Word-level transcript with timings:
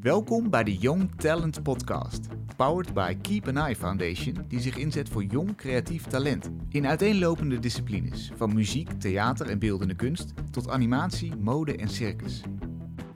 Welkom 0.00 0.50
bij 0.50 0.64
de 0.64 0.76
Young 0.76 1.10
Talent 1.16 1.62
Podcast, 1.62 2.26
powered 2.56 2.94
by 2.94 3.16
Keep 3.22 3.48
an 3.48 3.56
Eye 3.56 3.76
Foundation, 3.76 4.44
die 4.48 4.60
zich 4.60 4.76
inzet 4.76 5.08
voor 5.08 5.24
jong 5.24 5.56
creatief 5.56 6.06
talent 6.06 6.50
in 6.68 6.86
uiteenlopende 6.86 7.58
disciplines, 7.58 8.32
van 8.36 8.54
muziek, 8.54 8.90
theater 8.90 9.46
en 9.50 9.58
beeldende 9.58 9.94
kunst 9.94 10.32
tot 10.50 10.68
animatie, 10.68 11.36
mode 11.36 11.76
en 11.76 11.88
circus. 11.88 12.42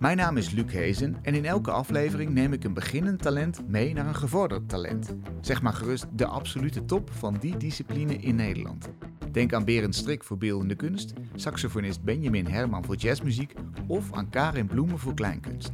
Mijn 0.02 0.16
naam 0.16 0.36
is 0.36 0.50
Luc 0.50 0.72
Hezen 0.72 1.16
en 1.22 1.34
in 1.34 1.44
elke 1.44 1.70
aflevering 1.70 2.30
neem 2.30 2.52
ik 2.52 2.64
een 2.64 2.74
beginnend 2.74 3.22
talent 3.22 3.68
mee 3.68 3.94
naar 3.94 4.06
een 4.06 4.14
gevorderd 4.14 4.68
talent. 4.68 5.16
Zeg 5.40 5.62
maar 5.62 5.72
gerust 5.72 6.06
de 6.12 6.26
absolute 6.26 6.84
top 6.84 7.10
van 7.10 7.36
die 7.40 7.56
discipline 7.56 8.16
in 8.16 8.34
Nederland. 8.34 8.90
Denk 9.32 9.52
aan 9.52 9.64
Berend 9.64 9.94
Strik 9.94 10.24
voor 10.24 10.38
beeldende 10.38 10.74
kunst, 10.74 11.12
saxofonist 11.34 12.02
Benjamin 12.02 12.46
Herman 12.46 12.84
voor 12.84 12.96
jazzmuziek 12.96 13.54
of 13.86 14.12
aan 14.12 14.30
Karin 14.30 14.66
Bloemen 14.66 14.98
voor 14.98 15.14
kleinkunst. 15.14 15.72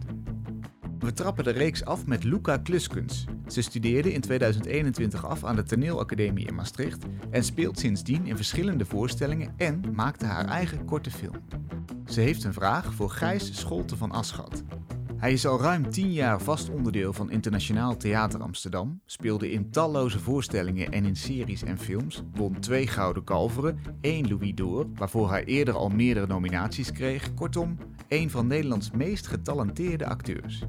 We 0.98 1.12
trappen 1.12 1.44
de 1.44 1.50
reeks 1.50 1.84
af 1.84 2.06
met 2.06 2.24
Luca 2.24 2.56
Kluskens. 2.56 3.24
Ze 3.46 3.62
studeerde 3.62 4.12
in 4.12 4.20
2021 4.20 5.26
af 5.26 5.44
aan 5.44 5.56
de 5.56 5.62
Toneelacademie 5.62 6.46
in 6.46 6.54
Maastricht 6.54 7.04
en 7.30 7.44
speelt 7.44 7.78
sindsdien 7.78 8.26
in 8.26 8.36
verschillende 8.36 8.84
voorstellingen 8.84 9.54
en 9.56 9.84
maakte 9.94 10.26
haar 10.26 10.44
eigen 10.44 10.84
korte 10.84 11.10
film. 11.10 11.36
Ze 12.06 12.20
heeft 12.20 12.44
een 12.44 12.52
vraag 12.52 12.94
voor 12.94 13.10
Gijs 13.10 13.58
Scholte 13.58 13.96
van 13.96 14.10
Aschat. 14.10 14.62
Hij 15.18 15.32
is 15.32 15.46
al 15.46 15.60
ruim 15.60 15.90
tien 15.90 16.12
jaar 16.12 16.40
vast 16.40 16.70
onderdeel 16.70 17.12
van 17.12 17.30
Internationaal 17.30 17.96
Theater 17.96 18.42
Amsterdam, 18.42 19.00
speelde 19.06 19.50
in 19.50 19.70
talloze 19.70 20.18
voorstellingen 20.18 20.92
en 20.92 21.04
in 21.04 21.16
series 21.16 21.62
en 21.62 21.78
films, 21.78 22.22
won 22.34 22.60
twee 22.60 22.86
Gouden 22.86 23.24
Kalveren, 23.24 23.78
één 24.00 24.28
Louis 24.28 24.54
d'Or, 24.54 24.86
waarvoor 24.94 25.30
hij 25.30 25.44
eerder 25.44 25.74
al 25.74 25.88
meerdere 25.88 26.26
nominaties 26.26 26.92
kreeg. 26.92 27.34
Kortom, 27.34 27.76
een 28.08 28.30
van 28.30 28.46
Nederlands 28.46 28.90
meest 28.90 29.26
getalenteerde 29.26 30.06
acteurs. 30.06 30.64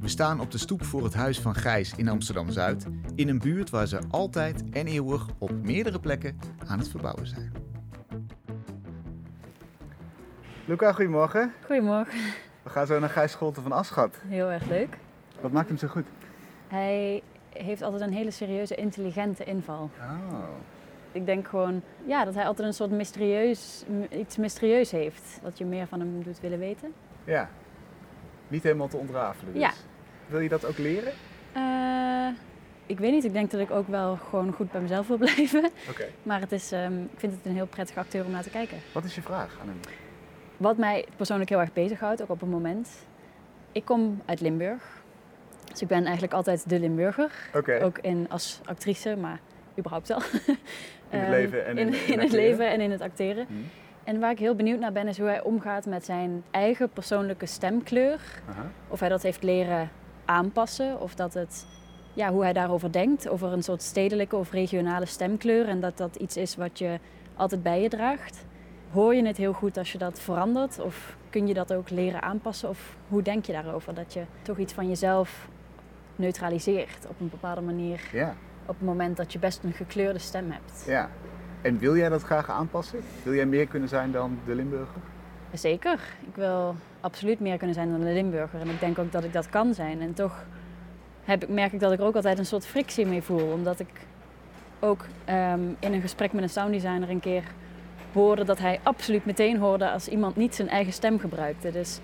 We 0.00 0.08
staan 0.08 0.40
op 0.40 0.50
de 0.50 0.58
stoep 0.58 0.84
voor 0.84 1.04
het 1.04 1.14
huis 1.14 1.40
van 1.40 1.54
Gijs 1.54 1.94
in 1.96 2.08
Amsterdam-Zuid, 2.08 2.86
in 3.14 3.28
een 3.28 3.38
buurt 3.38 3.70
waar 3.70 3.86
ze 3.86 3.98
altijd 4.10 4.70
en 4.70 4.86
eeuwig 4.86 5.26
op 5.38 5.52
meerdere 5.62 6.00
plekken 6.00 6.38
aan 6.66 6.78
het 6.78 6.88
verbouwen 6.88 7.26
zijn. 7.26 7.52
Luca, 10.64 10.92
goedemorgen. 10.92 11.52
Goedemorgen. 11.66 12.18
We 12.62 12.70
gaan 12.70 12.86
zo 12.86 12.98
naar 12.98 13.10
Gijs 13.10 13.32
Scholte 13.32 13.60
van 13.60 13.72
Aschat. 13.72 14.16
Heel 14.26 14.50
erg 14.50 14.66
leuk. 14.66 14.98
Wat 15.40 15.52
maakt 15.52 15.68
hem 15.68 15.76
zo 15.76 15.88
goed? 15.88 16.06
Hij 16.68 17.22
heeft 17.52 17.82
altijd 17.82 18.02
een 18.02 18.12
hele 18.12 18.30
serieuze, 18.30 18.74
intelligente 18.74 19.44
inval. 19.44 19.90
Oh. 20.00 20.38
Ik 21.12 21.26
denk 21.26 21.48
gewoon 21.48 21.82
ja, 22.06 22.24
dat 22.24 22.34
hij 22.34 22.46
altijd 22.46 22.68
een 22.68 22.74
soort 22.74 22.90
mysterieus, 22.90 23.84
iets 24.10 24.36
mysterieus 24.36 24.90
heeft. 24.90 25.38
Wat 25.42 25.58
je 25.58 25.64
meer 25.64 25.86
van 25.86 26.00
hem 26.00 26.22
doet 26.22 26.40
willen 26.40 26.58
weten. 26.58 26.92
Ja. 27.24 27.48
Niet 28.48 28.62
helemaal 28.62 28.88
te 28.88 28.96
ontrafelen 28.96 29.52
dus. 29.52 29.62
Ja. 29.62 29.72
Wil 30.26 30.40
je 30.40 30.48
dat 30.48 30.64
ook 30.64 30.78
leren? 30.78 31.12
Eh, 31.52 32.28
ik 32.86 32.98
weet 32.98 33.12
niet, 33.12 33.24
ik 33.24 33.32
denk 33.32 33.50
dat 33.50 33.60
ik 33.60 33.70
ook 33.70 33.88
wel 33.88 34.16
gewoon 34.16 34.52
goed 34.52 34.72
bij 34.72 34.80
mezelf 34.80 35.06
wil 35.06 35.16
blijven. 35.18 35.70
Oké. 35.90 36.08
Maar 36.22 36.40
het 36.40 36.52
is, 36.52 36.72
ehm, 36.72 37.02
ik 37.02 37.18
vind 37.18 37.32
het 37.32 37.46
een 37.46 37.54
heel 37.54 37.66
prettige 37.66 37.98
acteur 37.98 38.24
om 38.24 38.30
naar 38.30 38.42
te 38.42 38.50
kijken. 38.50 38.78
Wat 38.92 39.04
is 39.04 39.14
je 39.14 39.22
vraag 39.22 39.58
aan 39.60 39.68
hem? 39.68 39.80
Wat 40.62 40.76
mij 40.76 41.04
persoonlijk 41.16 41.50
heel 41.50 41.60
erg 41.60 41.72
bezighoudt, 41.72 42.22
ook 42.22 42.30
op 42.30 42.40
het 42.40 42.50
moment. 42.50 42.88
Ik 43.72 43.84
kom 43.84 44.20
uit 44.24 44.40
Limburg. 44.40 44.82
Dus 45.70 45.82
ik 45.82 45.88
ben 45.88 46.02
eigenlijk 46.04 46.32
altijd 46.32 46.68
de 46.68 46.80
Limburger. 46.80 47.32
Ook 47.82 47.98
in, 47.98 48.26
als 48.30 48.60
actrice, 48.64 49.16
maar 49.16 49.40
überhaupt 49.78 50.08
wel. 50.08 50.18
In 51.10 51.18
het 51.18 51.22
Ehm, 51.22 51.30
leven 51.30 51.66
en 51.66 51.78
in- 51.78 51.86
in 51.86 51.92
in 51.94 51.98
het 52.12 52.20
acteren? 52.20 52.30
leven 52.30 52.70
en 52.70 52.80
in 52.80 52.90
het 52.90 53.00
acteren. 53.00 53.46
Hm. 53.46 53.52
En 54.04 54.20
waar 54.20 54.30
ik 54.30 54.38
heel 54.38 54.54
benieuwd 54.54 54.78
naar 54.78 54.92
ben, 54.92 55.08
is 55.08 55.18
hoe 55.18 55.26
hij 55.28 55.42
omgaat 55.42 55.86
met 55.86 56.04
zijn 56.04 56.42
eigen 56.50 56.88
persoonlijke 56.90 57.46
stemkleur. 57.46 58.20
Of 58.88 59.00
hij 59.00 59.08
dat 59.08 59.22
heeft 59.22 59.42
leren 59.42 59.90
aanpassen, 60.24 61.00
of 61.00 61.14
dat 61.14 61.34
het, 61.34 61.66
ja, 62.12 62.30
hoe 62.30 62.42
hij 62.42 62.52
daarover 62.52 62.92
denkt, 62.92 63.28
over 63.28 63.52
een 63.52 63.62
soort 63.62 63.82
stedelijke 63.82 64.36
of 64.36 64.50
regionale 64.50 65.06
stemkleur. 65.06 65.68
En 65.68 65.80
dat 65.80 65.96
dat 65.96 66.16
iets 66.16 66.36
is 66.36 66.56
wat 66.56 66.78
je 66.78 66.98
altijd 67.36 67.62
bij 67.62 67.82
je 67.82 67.88
draagt. 67.88 68.44
Hoor 68.92 69.14
je 69.14 69.26
het 69.26 69.36
heel 69.36 69.52
goed 69.52 69.76
als 69.76 69.92
je 69.92 69.98
dat 69.98 70.20
verandert? 70.20 70.78
Of 70.78 71.16
kun 71.30 71.46
je 71.46 71.54
dat 71.54 71.72
ook 71.72 71.90
leren 71.90 72.22
aanpassen? 72.22 72.68
Of 72.68 72.96
hoe 73.08 73.22
denk 73.22 73.44
je 73.44 73.52
daarover? 73.52 73.94
Dat 73.94 74.12
je 74.12 74.22
toch 74.42 74.58
iets 74.58 74.72
van 74.72 74.88
jezelf 74.88 75.48
neutraliseert 76.16 77.06
op 77.08 77.20
een 77.20 77.30
bepaalde 77.30 77.60
manier. 77.60 78.00
Ja. 78.12 78.34
Op 78.66 78.74
het 78.78 78.86
moment 78.86 79.16
dat 79.16 79.32
je 79.32 79.38
best 79.38 79.62
een 79.62 79.72
gekleurde 79.72 80.18
stem 80.18 80.50
hebt. 80.50 80.84
ja. 80.86 81.10
En 81.62 81.78
wil 81.78 81.96
jij 81.96 82.08
dat 82.08 82.22
graag 82.22 82.50
aanpassen? 82.50 83.00
Wil 83.22 83.34
jij 83.34 83.46
meer 83.46 83.66
kunnen 83.66 83.88
zijn 83.88 84.12
dan 84.12 84.38
de 84.46 84.54
Limburger? 84.54 85.00
Zeker. 85.52 86.00
Ik 86.20 86.34
wil 86.34 86.74
absoluut 87.00 87.40
meer 87.40 87.56
kunnen 87.56 87.74
zijn 87.74 87.90
dan 87.90 88.00
een 88.00 88.12
Limburger. 88.12 88.60
En 88.60 88.68
ik 88.68 88.80
denk 88.80 88.98
ook 88.98 89.12
dat 89.12 89.24
ik 89.24 89.32
dat 89.32 89.48
kan 89.48 89.74
zijn. 89.74 90.00
En 90.00 90.14
toch 90.14 90.44
heb 91.24 91.42
ik, 91.42 91.48
merk 91.48 91.72
ik 91.72 91.80
dat 91.80 91.92
ik 91.92 91.98
er 91.98 92.04
ook 92.04 92.14
altijd 92.14 92.38
een 92.38 92.46
soort 92.46 92.66
frictie 92.66 93.06
mee 93.06 93.22
voel. 93.22 93.52
Omdat 93.52 93.80
ik 93.80 93.88
ook 94.80 95.04
ehm, 95.24 95.60
in 95.78 95.92
een 95.92 96.00
gesprek 96.00 96.32
met 96.32 96.42
een 96.42 96.48
sounddesigner 96.48 97.10
een 97.10 97.20
keer 97.20 97.44
hoorde 98.12 98.44
dat 98.44 98.58
hij 98.58 98.80
absoluut 98.82 99.24
meteen 99.24 99.58
hoorde 99.58 99.90
als 99.90 100.08
iemand 100.08 100.36
niet 100.36 100.54
zijn 100.54 100.68
eigen 100.68 100.92
stem 100.92 101.18
gebruikte. 101.18 101.70
Dus 101.70 101.98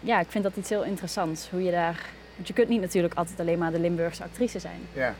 ja, 0.00 0.20
ik 0.20 0.26
vind 0.30 0.44
dat 0.44 0.56
iets 0.56 0.68
heel 0.70 0.84
interessants. 0.84 1.50
Hoe 1.50 1.62
je 1.62 1.70
daar. 1.70 2.04
Want 2.34 2.48
je 2.48 2.54
kunt 2.54 2.68
niet 2.68 2.80
natuurlijk 2.80 3.14
altijd 3.14 3.40
alleen 3.40 3.58
maar 3.58 3.72
de 3.72 3.80
Limburgse 3.80 4.22
actrice 4.22 4.58
zijn. 4.58 4.80
Ja. 4.92 5.14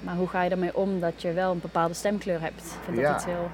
Maar 0.00 0.14
hoe 0.16 0.28
ga 0.28 0.42
je 0.42 0.50
ermee 0.50 0.76
om 0.76 1.00
dat 1.00 1.22
je 1.22 1.32
wel 1.32 1.50
een 1.52 1.60
bepaalde 1.60 1.94
stemkleur 1.94 2.40
hebt? 2.40 2.60
Ik 2.64 2.84
vind 2.84 2.96
Ja. 2.96 3.02
dat 3.06 3.14
iets 3.16 3.24
heel. 3.24 3.50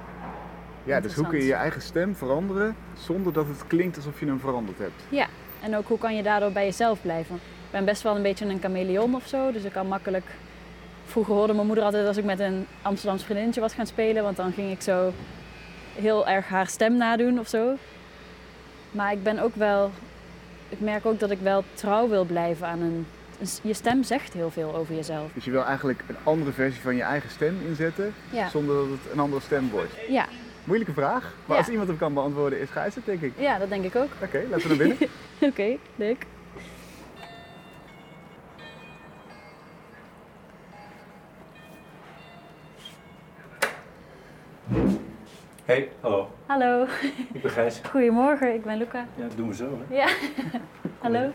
Ja, 0.85 1.01
dus 1.01 1.15
hoe 1.15 1.27
kun 1.27 1.39
je 1.39 1.45
je 1.47 1.55
eigen 1.55 1.83
stem 1.83 2.15
veranderen 2.17 2.77
zonder 2.99 3.33
dat 3.33 3.47
het 3.47 3.67
klinkt 3.67 3.97
alsof 3.97 4.21
je 4.21 4.27
hem 4.27 4.41
veranderd 4.41 4.79
hebt? 4.79 5.03
Ja, 5.09 5.27
en 5.63 5.77
ook 5.77 5.89
hoe 5.89 5.99
kan 5.99 6.17
je 6.17 6.23
daardoor 6.23 6.53
bij 6.53 6.65
jezelf 6.65 7.01
blijven? 7.03 7.35
Ik 7.37 7.71
ben 7.73 7.85
best 7.85 8.03
wel 8.03 8.17
een 8.17 8.23
beetje 8.23 8.45
een 8.47 8.61
chameleon 8.61 9.15
of 9.15 9.27
zo, 9.27 9.53
dus 9.53 9.63
ik 9.65 9.73
kan 9.73 9.87
makkelijk... 9.87 10.25
Vroeger 11.05 11.35
hoorde 11.35 11.55
mijn 11.55 11.67
moeder 11.67 11.85
altijd 11.85 12.07
als 12.07 12.17
ik 12.17 12.25
met 12.25 12.41
een 12.41 12.67
Amsterdams 12.83 13.25
vriendinnetje 13.25 13.61
was 13.61 13.75
gaan 13.75 13.87
spelen, 13.87 14.23
want 14.23 14.37
dan 14.37 14.53
ging 14.53 14.71
ik 14.73 14.81
zo 14.83 15.13
heel 16.01 16.27
erg 16.29 16.49
haar 16.49 16.67
stem 16.67 16.97
nadoen 16.97 17.39
of 17.39 17.49
zo. 17.49 17.75
Maar 18.91 19.13
ik 19.13 19.23
ben 19.23 19.39
ook 19.39 19.55
wel... 19.55 19.91
Ik 20.69 20.81
merk 20.81 21.07
ook 21.07 21.21
dat 21.21 21.31
ik 21.31 21.39
wel 21.41 21.65
trouw 21.75 22.09
wil 22.09 22.25
blijven 22.25 22.67
aan 22.67 22.81
een... 22.81 23.07
een- 23.41 23.49
Je 23.63 23.75
stem 23.75 24.03
zegt 24.03 24.33
heel 24.33 24.51
veel 24.51 24.75
over 24.77 24.95
jezelf. 24.95 25.31
Dus 25.35 25.45
je 25.45 25.51
wil 25.51 25.65
eigenlijk 25.65 26.03
een 26.09 26.17
andere 26.23 26.53
versie 26.53 26.81
van 26.83 26.97
je 26.97 27.03
eigen 27.03 27.31
stem 27.31 27.57
inzetten 27.67 28.15
Ja, 28.31 28.49
zonder 28.49 28.75
dat 28.77 28.87
het 29.03 29.13
een 29.13 29.19
andere 29.19 29.43
stem 29.43 29.71
wordt. 29.71 29.93
ja, 30.09 30.27
Moeilijke 30.65 30.93
vraag, 30.95 31.23
maar 31.45 31.57
Ja. 31.57 31.63
als 31.63 31.69
iemand 31.71 31.89
hem 31.89 31.99
kan 31.99 32.15
beantwoorden 32.15 32.61
is 32.61 32.71
Gijs 32.71 32.95
het, 32.95 33.05
denk 33.05 33.21
ik. 33.23 33.33
ja 33.39 33.59
dat 33.59 33.69
denk 33.69 33.85
ik 33.85 33.97
ook. 33.97 34.09
Oké, 34.23 34.43
laten 34.51 34.69
we 34.69 34.77
naar 34.77 34.87
binnen. 34.87 34.97
Oké, 35.51 35.77
leuk. 35.97 36.27
Hey, 45.67 45.91
hallo. 46.01 46.31
Hallo, 46.47 46.87
Ik 47.33 47.43
ben 47.43 47.51
Gijs. 47.51 47.81
goedemorgen, 47.91 48.55
ik 48.55 48.63
ben 48.65 48.77
Luca. 48.77 49.07
Ja, 49.17 49.23
dat 49.29 49.37
doen 49.37 49.49
we 49.49 49.55
zo, 49.55 49.79
hè. 49.89 49.95
Ja, 49.95 50.09
hallo. 50.99 51.33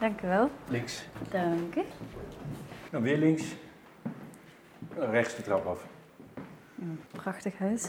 Dank 0.00 0.20
u 0.22 0.26
wel. 0.26 0.50
Links. 0.68 1.04
Dank 1.30 1.74
u. 1.76 1.82
Dan 2.90 3.02
weer 3.02 3.16
links. 3.18 3.44
Dan 4.96 5.10
rechts 5.10 5.36
de 5.36 5.42
trap 5.42 5.66
af. 5.66 5.86
Een 6.80 7.00
prachtig 7.12 7.58
huis. 7.58 7.88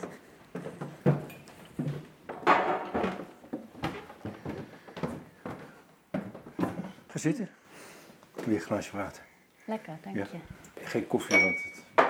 Ga 7.07 7.19
zitten. 7.19 7.49
Weer 8.45 8.55
een 8.55 8.61
glaasje 8.61 8.97
water. 8.97 9.23
Lekker, 9.65 9.97
dank 10.03 10.15
Ja. 10.15 10.25
je. 10.31 10.37
Geen 10.85 11.07
koffie, 11.07 11.39
want 11.43 11.55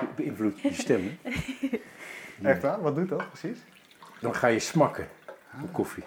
be- 0.16 0.22
beïnvloedt 0.22 0.60
je 0.60 0.72
stem. 0.72 1.02
Echt 2.42 2.62
waar? 2.62 2.80
Wat 2.80 2.94
doet 2.94 3.08
dat 3.08 3.28
precies? 3.28 3.58
Dan 4.20 4.34
ga 4.34 4.46
je 4.46 4.58
smakken 4.58 5.08
op 5.62 5.72
koffie. 5.72 6.04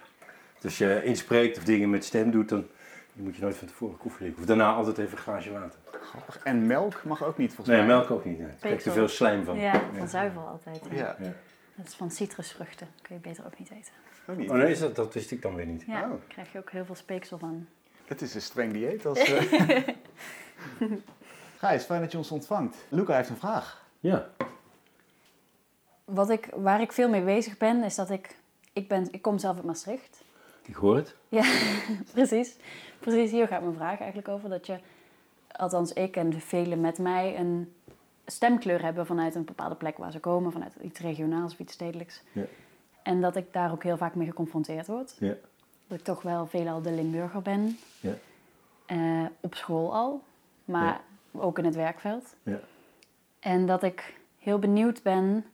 Dus 0.54 0.64
als 0.64 0.78
je 0.78 1.04
inspreekt 1.04 1.58
of 1.58 1.64
dingen 1.64 1.90
met 1.90 2.06
stem 2.06 2.32
doet, 2.32 2.50
dan 2.50 2.68
moet 3.14 3.36
je 3.36 3.42
nooit 3.42 3.56
van 3.56 3.68
tevoren 3.68 3.98
koffie 3.98 4.20
drinken. 4.20 4.42
Of 4.42 4.48
daarna 4.48 4.74
altijd 4.74 4.98
even 4.98 5.12
een 5.12 5.24
glaasje 5.24 5.52
water. 5.52 5.80
Grappig. 6.02 6.40
En 6.44 6.68
melk 6.68 7.04
mag 7.04 7.24
ook 7.24 7.38
niet 7.38 7.54
volgens 7.54 7.68
Nee, 7.78 7.86
mij. 7.86 7.96
melk 7.96 8.12
ook 8.12 8.26
niet. 8.26 8.38
Nee. 8.38 8.48
Daar 8.48 8.56
krijg 8.58 8.74
je 8.74 8.78
te 8.78 8.84
Peksel. 8.84 8.94
veel 8.94 9.08
slijm 9.16 9.44
van. 9.46 9.60
Ja, 9.60 9.82
van 9.98 10.08
zuivel 10.08 10.42
altijd. 10.48 10.82
Ja. 10.92 11.16
Dat 11.76 11.88
is 11.88 11.94
van 11.94 12.12
citrusvruchten. 12.12 12.88
Kun 13.02 13.16
je 13.16 13.22
beter 13.22 13.46
ook 13.46 13.60
niet 13.60 13.70
eten. 13.72 13.94
ook 14.28 14.38
niet. 14.38 14.50
Oh 14.50 14.56
nee, 14.56 14.72
is 14.72 14.80
dat, 14.80 14.96
dat 14.96 15.14
wist 15.14 15.32
ik 15.32 15.42
dan 15.42 15.56
weer 15.56 15.66
niet. 15.66 15.84
Ja, 15.88 16.02
Oh. 16.04 16.10
daar 16.10 16.20
krijg 16.28 16.52
je 16.52 16.58
ook 16.58 16.72
heel 16.72 16.86
veel 16.86 16.96
speeksel 16.96 17.38
van. 17.38 17.68
Het 18.06 18.22
is 18.22 18.36
een 18.36 18.42
streng 18.42 18.74
dieet. 18.74 19.06
Als, 19.06 19.20
eh, 19.20 19.84
Gijs, 21.58 21.84
fijn 21.84 22.02
dat 22.02 22.12
je 22.12 22.18
ons 22.18 22.32
ontvangt. 22.32 22.78
Luca 22.90 23.16
heeft 23.16 23.30
een 23.30 23.38
vraag. 23.38 23.84
Ja. 24.00 24.30
Wat 26.10 26.30
ik, 26.30 26.50
waar 26.56 26.82
ik 26.82 26.92
veel 26.92 27.10
mee 27.10 27.24
bezig 27.24 27.58
ben, 27.58 27.84
is 27.84 27.96
dat 27.96 28.10
ik... 28.10 28.38
Ik, 28.74 28.88
ben, 28.88 29.08
ik 29.12 29.22
kom 29.22 29.38
zelf 29.38 29.56
uit 29.56 29.66
Maastricht. 29.66 30.24
Ik 30.66 30.76
hoor 30.76 30.96
het. 30.96 31.16
Ja, 31.30 31.44
precies. 32.14 32.56
Precies, 33.00 33.32
hier 33.32 33.48
gaat 33.48 33.62
mijn 33.62 33.76
vraag 33.76 34.00
eigenlijk 34.00 34.28
over. 34.28 34.50
Dat 34.50 34.66
je, 34.66 34.80
althans 35.52 35.94
ik 35.94 36.16
en 36.16 36.30
de 36.30 36.40
velen 36.40 36.82
met 36.82 36.98
mij, 36.98 37.40
een 37.40 37.74
stemkleur 38.26 38.82
hebben 38.82 39.06
vanuit 39.06 39.36
een 39.36 39.46
bepaalde 39.46 39.76
plek 39.76 39.98
waar 39.98 40.12
ze 40.12 40.20
komen, 40.20 40.52
vanuit 40.52 40.74
iets 40.82 41.00
regionaals 41.00 41.54
of 41.54 41.60
iets 41.60 41.74
stedelijks. 41.74 42.22
Ja. 42.32 42.46
En 43.04 43.22
dat 43.22 43.36
ik 43.36 43.54
daar 43.54 43.72
ook 43.72 43.84
heel 43.84 43.98
vaak 43.98 44.16
mee 44.16 44.28
geconfronteerd 44.28 44.88
word. 44.88 45.16
Ja. 45.20 45.36
Dat 45.88 46.00
ik 46.00 46.04
toch 46.04 46.22
wel 46.22 46.48
veelal 46.48 46.82
de 46.82 46.92
Limburger 46.92 47.42
ben. 47.42 47.78
Ja. 48.00 48.14
Eh, 48.86 49.26
op 49.40 49.56
school 49.56 49.94
al, 49.94 50.24
maar 50.66 51.02
ook 51.32 51.58
in 51.58 51.66
het 51.66 51.76
werkveld. 51.76 52.36
Ja. 52.44 52.60
En 53.40 53.66
dat 53.66 53.84
ik 53.84 54.18
heel 54.40 54.60
benieuwd 54.60 55.04
ben 55.04 55.46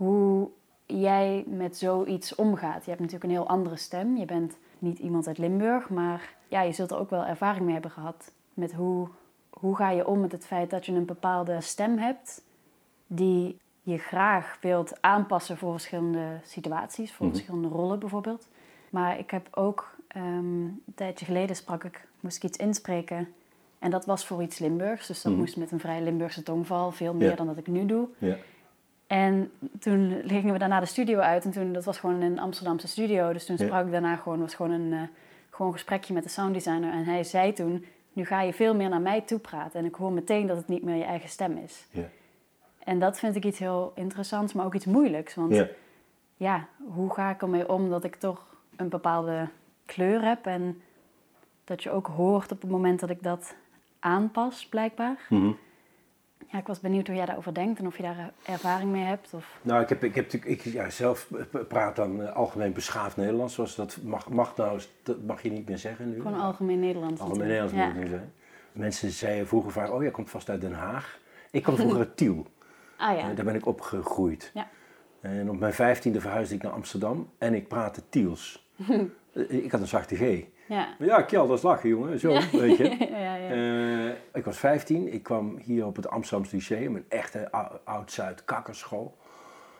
hoe 0.00 0.48
jij 0.86 1.44
met 1.46 1.76
zoiets 1.76 2.34
omgaat. 2.34 2.84
Je 2.84 2.90
hebt 2.90 3.02
natuurlijk 3.02 3.24
een 3.24 3.36
heel 3.38 3.48
andere 3.48 3.76
stem. 3.76 4.16
Je 4.16 4.24
bent 4.24 4.58
niet 4.78 4.98
iemand 4.98 5.26
uit 5.26 5.38
Limburg, 5.38 5.88
maar 5.88 6.34
ja, 6.48 6.62
je 6.62 6.72
zult 6.72 6.90
er 6.90 6.98
ook 6.98 7.10
wel 7.10 7.24
ervaring 7.24 7.64
mee 7.64 7.72
hebben 7.72 7.90
gehad 7.90 8.32
met 8.54 8.72
hoe, 8.72 9.08
hoe 9.50 9.76
ga 9.76 9.90
je 9.90 10.06
om 10.06 10.20
met 10.20 10.32
het 10.32 10.46
feit 10.46 10.70
dat 10.70 10.86
je 10.86 10.92
een 10.92 11.04
bepaalde 11.04 11.60
stem 11.60 11.98
hebt 11.98 12.44
die 13.06 13.58
je 13.82 13.98
graag 13.98 14.58
wilt 14.60 15.02
aanpassen 15.02 15.56
voor 15.56 15.70
verschillende 15.72 16.40
situaties, 16.44 17.12
voor 17.12 17.26
Mhm. 17.26 17.34
verschillende 17.34 17.68
rollen 17.68 17.98
bijvoorbeeld. 17.98 18.48
Maar 18.90 19.18
ik 19.18 19.30
heb 19.30 19.48
ook 19.50 19.98
ehm, 20.08 20.24
een 20.64 20.82
tijdje 20.94 21.24
geleden 21.24 21.56
sprak 21.56 21.84
ik, 21.84 22.08
moest 22.20 22.36
ik 22.36 22.42
iets 22.42 22.58
inspreken 22.58 23.28
en 23.78 23.90
dat 23.90 24.06
was 24.06 24.26
voor 24.26 24.42
iets 24.42 24.58
Limburgs, 24.58 25.06
dus 25.06 25.22
dat 25.22 25.32
Mhm. 25.32 25.40
moest 25.40 25.56
met 25.56 25.70
een 25.70 25.80
vrij 25.80 26.02
Limburgse 26.02 26.42
tongval, 26.42 26.90
veel 26.92 27.14
meer 27.14 27.28
Ja. 27.30 27.34
dan 27.36 27.46
dat 27.46 27.56
ik 27.56 27.66
nu 27.66 27.86
doe. 27.86 28.08
Ja. 28.18 28.36
En 29.10 29.50
toen 29.80 30.22
gingen 30.26 30.52
we 30.52 30.58
daarna 30.58 30.80
de 30.80 30.86
studio 30.86 31.18
uit. 31.18 31.44
En 31.44 31.50
toen, 31.50 31.72
dat 31.72 31.84
was 31.84 31.98
gewoon 31.98 32.20
een 32.20 32.38
Amsterdamse 32.38 32.88
studio. 32.88 33.32
Dus 33.32 33.46
toen 33.46 33.58
sprak 33.58 33.86
ik 33.86 33.92
daarna 33.92 34.16
gewoon, 34.16 34.40
was 34.40 34.54
gewoon 34.54 34.72
een, 34.72 34.92
eh, 34.92 35.02
gewoon 35.50 35.66
een 35.66 35.72
gesprekje 35.72 36.14
met 36.14 36.22
de 36.22 36.28
sounddesigner. 36.28 36.92
En 36.92 37.04
hij 37.04 37.24
zei 37.24 37.52
toen, 37.52 37.84
nu 38.12 38.24
ga 38.24 38.40
je 38.42 38.52
veel 38.52 38.74
meer 38.74 38.88
naar 38.88 39.00
mij 39.00 39.20
toe 39.20 39.38
praten. 39.38 39.80
En 39.80 39.86
ik 39.86 39.94
hoor 39.94 40.12
meteen 40.12 40.46
dat 40.46 40.56
het 40.56 40.68
niet 40.68 40.82
meer 40.82 40.96
je 40.96 41.04
eigen 41.04 41.28
stem 41.28 41.56
is. 41.56 41.86
Ja. 41.90 42.08
En 42.84 42.98
dat 42.98 43.18
vind 43.18 43.36
ik 43.36 43.44
iets 43.44 43.58
heel 43.58 43.92
interessants, 43.94 44.52
maar 44.52 44.64
ook 44.64 44.74
iets 44.74 44.86
moeilijks. 44.86 45.34
Want 45.34 45.54
ja, 45.54 45.66
Ja. 46.36 46.66
hoe 46.94 47.14
ga 47.14 47.30
ik 47.30 47.42
ermee 47.42 47.68
om 47.68 47.88
dat 47.90 48.04
ik 48.04 48.14
toch 48.16 48.46
een 48.76 48.88
bepaalde 48.88 49.48
kleur 49.84 50.22
heb. 50.24 50.46
En 50.46 50.82
dat 51.64 51.82
je 51.82 51.90
ook 51.90 52.06
hoort 52.06 52.52
op 52.52 52.60
het 52.60 52.70
moment 52.70 53.00
dat 53.00 53.10
ik 53.10 53.22
dat 53.22 53.54
aanpas, 53.98 54.66
blijkbaar. 54.66 55.26
Mhm. 55.28 55.50
Ja, 56.52 56.58
ik 56.58 56.66
was 56.66 56.80
benieuwd 56.80 57.06
hoe 57.06 57.16
jij 57.16 57.26
daarover 57.26 57.54
denkt 57.54 57.78
en 57.78 57.86
of 57.86 57.96
je 57.96 58.02
daar 58.02 58.32
ervaring 58.44 58.90
mee 58.90 59.04
hebt. 59.04 59.34
Of... 59.34 59.58
Nou, 59.62 59.82
ik 59.82 59.88
heb, 59.88 60.04
ik 60.04 60.14
heb 60.14 60.32
natuurlijk, 60.32 60.64
ik 60.64 60.72
ja, 60.72 60.90
zelf 60.90 61.30
praat 61.68 61.96
dan 61.96 62.22
eh, 62.22 62.36
algemeen 62.36 62.72
beschaafd 62.72 63.16
Nederlands, 63.16 63.54
zoals 63.54 63.74
dat 63.74 63.98
mag, 64.02 64.28
mag 64.28 64.56
nou, 64.56 64.80
dat 65.02 65.22
mag 65.22 65.42
je 65.42 65.50
niet 65.50 65.68
meer 65.68 65.78
zeggen 65.78 66.10
nu. 66.10 66.20
Gewoon 66.20 66.40
algemeen 66.40 66.80
Nederlands. 66.80 67.20
Algemeen. 67.20 67.46
Nederlands 67.46 67.72
moet 67.74 67.84
het 67.84 67.94
nu 67.94 68.08
zijn. 68.08 68.32
Mensen 68.72 69.10
zeiden 69.10 69.46
vroeger 69.46 69.72
vaak, 69.72 69.90
oh 69.90 70.02
jij 70.02 70.10
komt 70.10 70.30
vast 70.30 70.48
uit 70.50 70.60
Den 70.60 70.72
Haag. 70.72 71.18
Ik 71.50 71.62
kwam 71.62 71.76
vroeger 71.76 71.98
uit 71.98 72.16
Tiel. 72.16 72.46
Ah 72.96 73.16
ja. 73.16 73.30
Eh, 73.30 73.36
daar 73.36 73.44
ben 73.44 73.54
ik 73.54 73.66
opgegroeid. 73.66 74.50
Ja. 74.54 74.68
En 75.20 75.50
op 75.50 75.58
mijn 75.58 75.72
vijftiende 75.72 76.20
verhuisde 76.20 76.54
ik 76.54 76.62
naar 76.62 76.72
Amsterdam 76.72 77.30
en 77.38 77.54
ik 77.54 77.68
praatte 77.68 78.02
Tiels. 78.08 78.68
Eh, 79.32 79.64
ik 79.64 79.70
had 79.70 79.80
een 79.80 79.86
zachte 79.86 80.16
G. 80.16 80.44
Ja. 80.74 80.94
Ja, 80.98 81.22
Kjell, 81.22 81.46
dat 81.46 81.56
is 81.56 81.62
lachen, 81.62 81.88
jongen. 81.88 82.18
Zo, 82.20 82.28
weet 82.52 82.76
je. 82.76 82.96
ja, 83.10 83.34
ja. 83.34 83.50
Eh, 83.50 84.14
ik 84.32 84.44
was 84.44 84.56
15, 84.58 85.12
ik 85.12 85.22
kwam 85.22 85.56
hier 85.58 85.86
op 85.86 85.96
het 85.96 86.08
Amsterdamse 86.08 86.56
Lyceum, 86.56 86.96
een 86.96 87.04
echte 87.08 87.50
ou- 87.52 87.76
oud-Zuid 87.84 88.44
kakkerschool. 88.44 89.16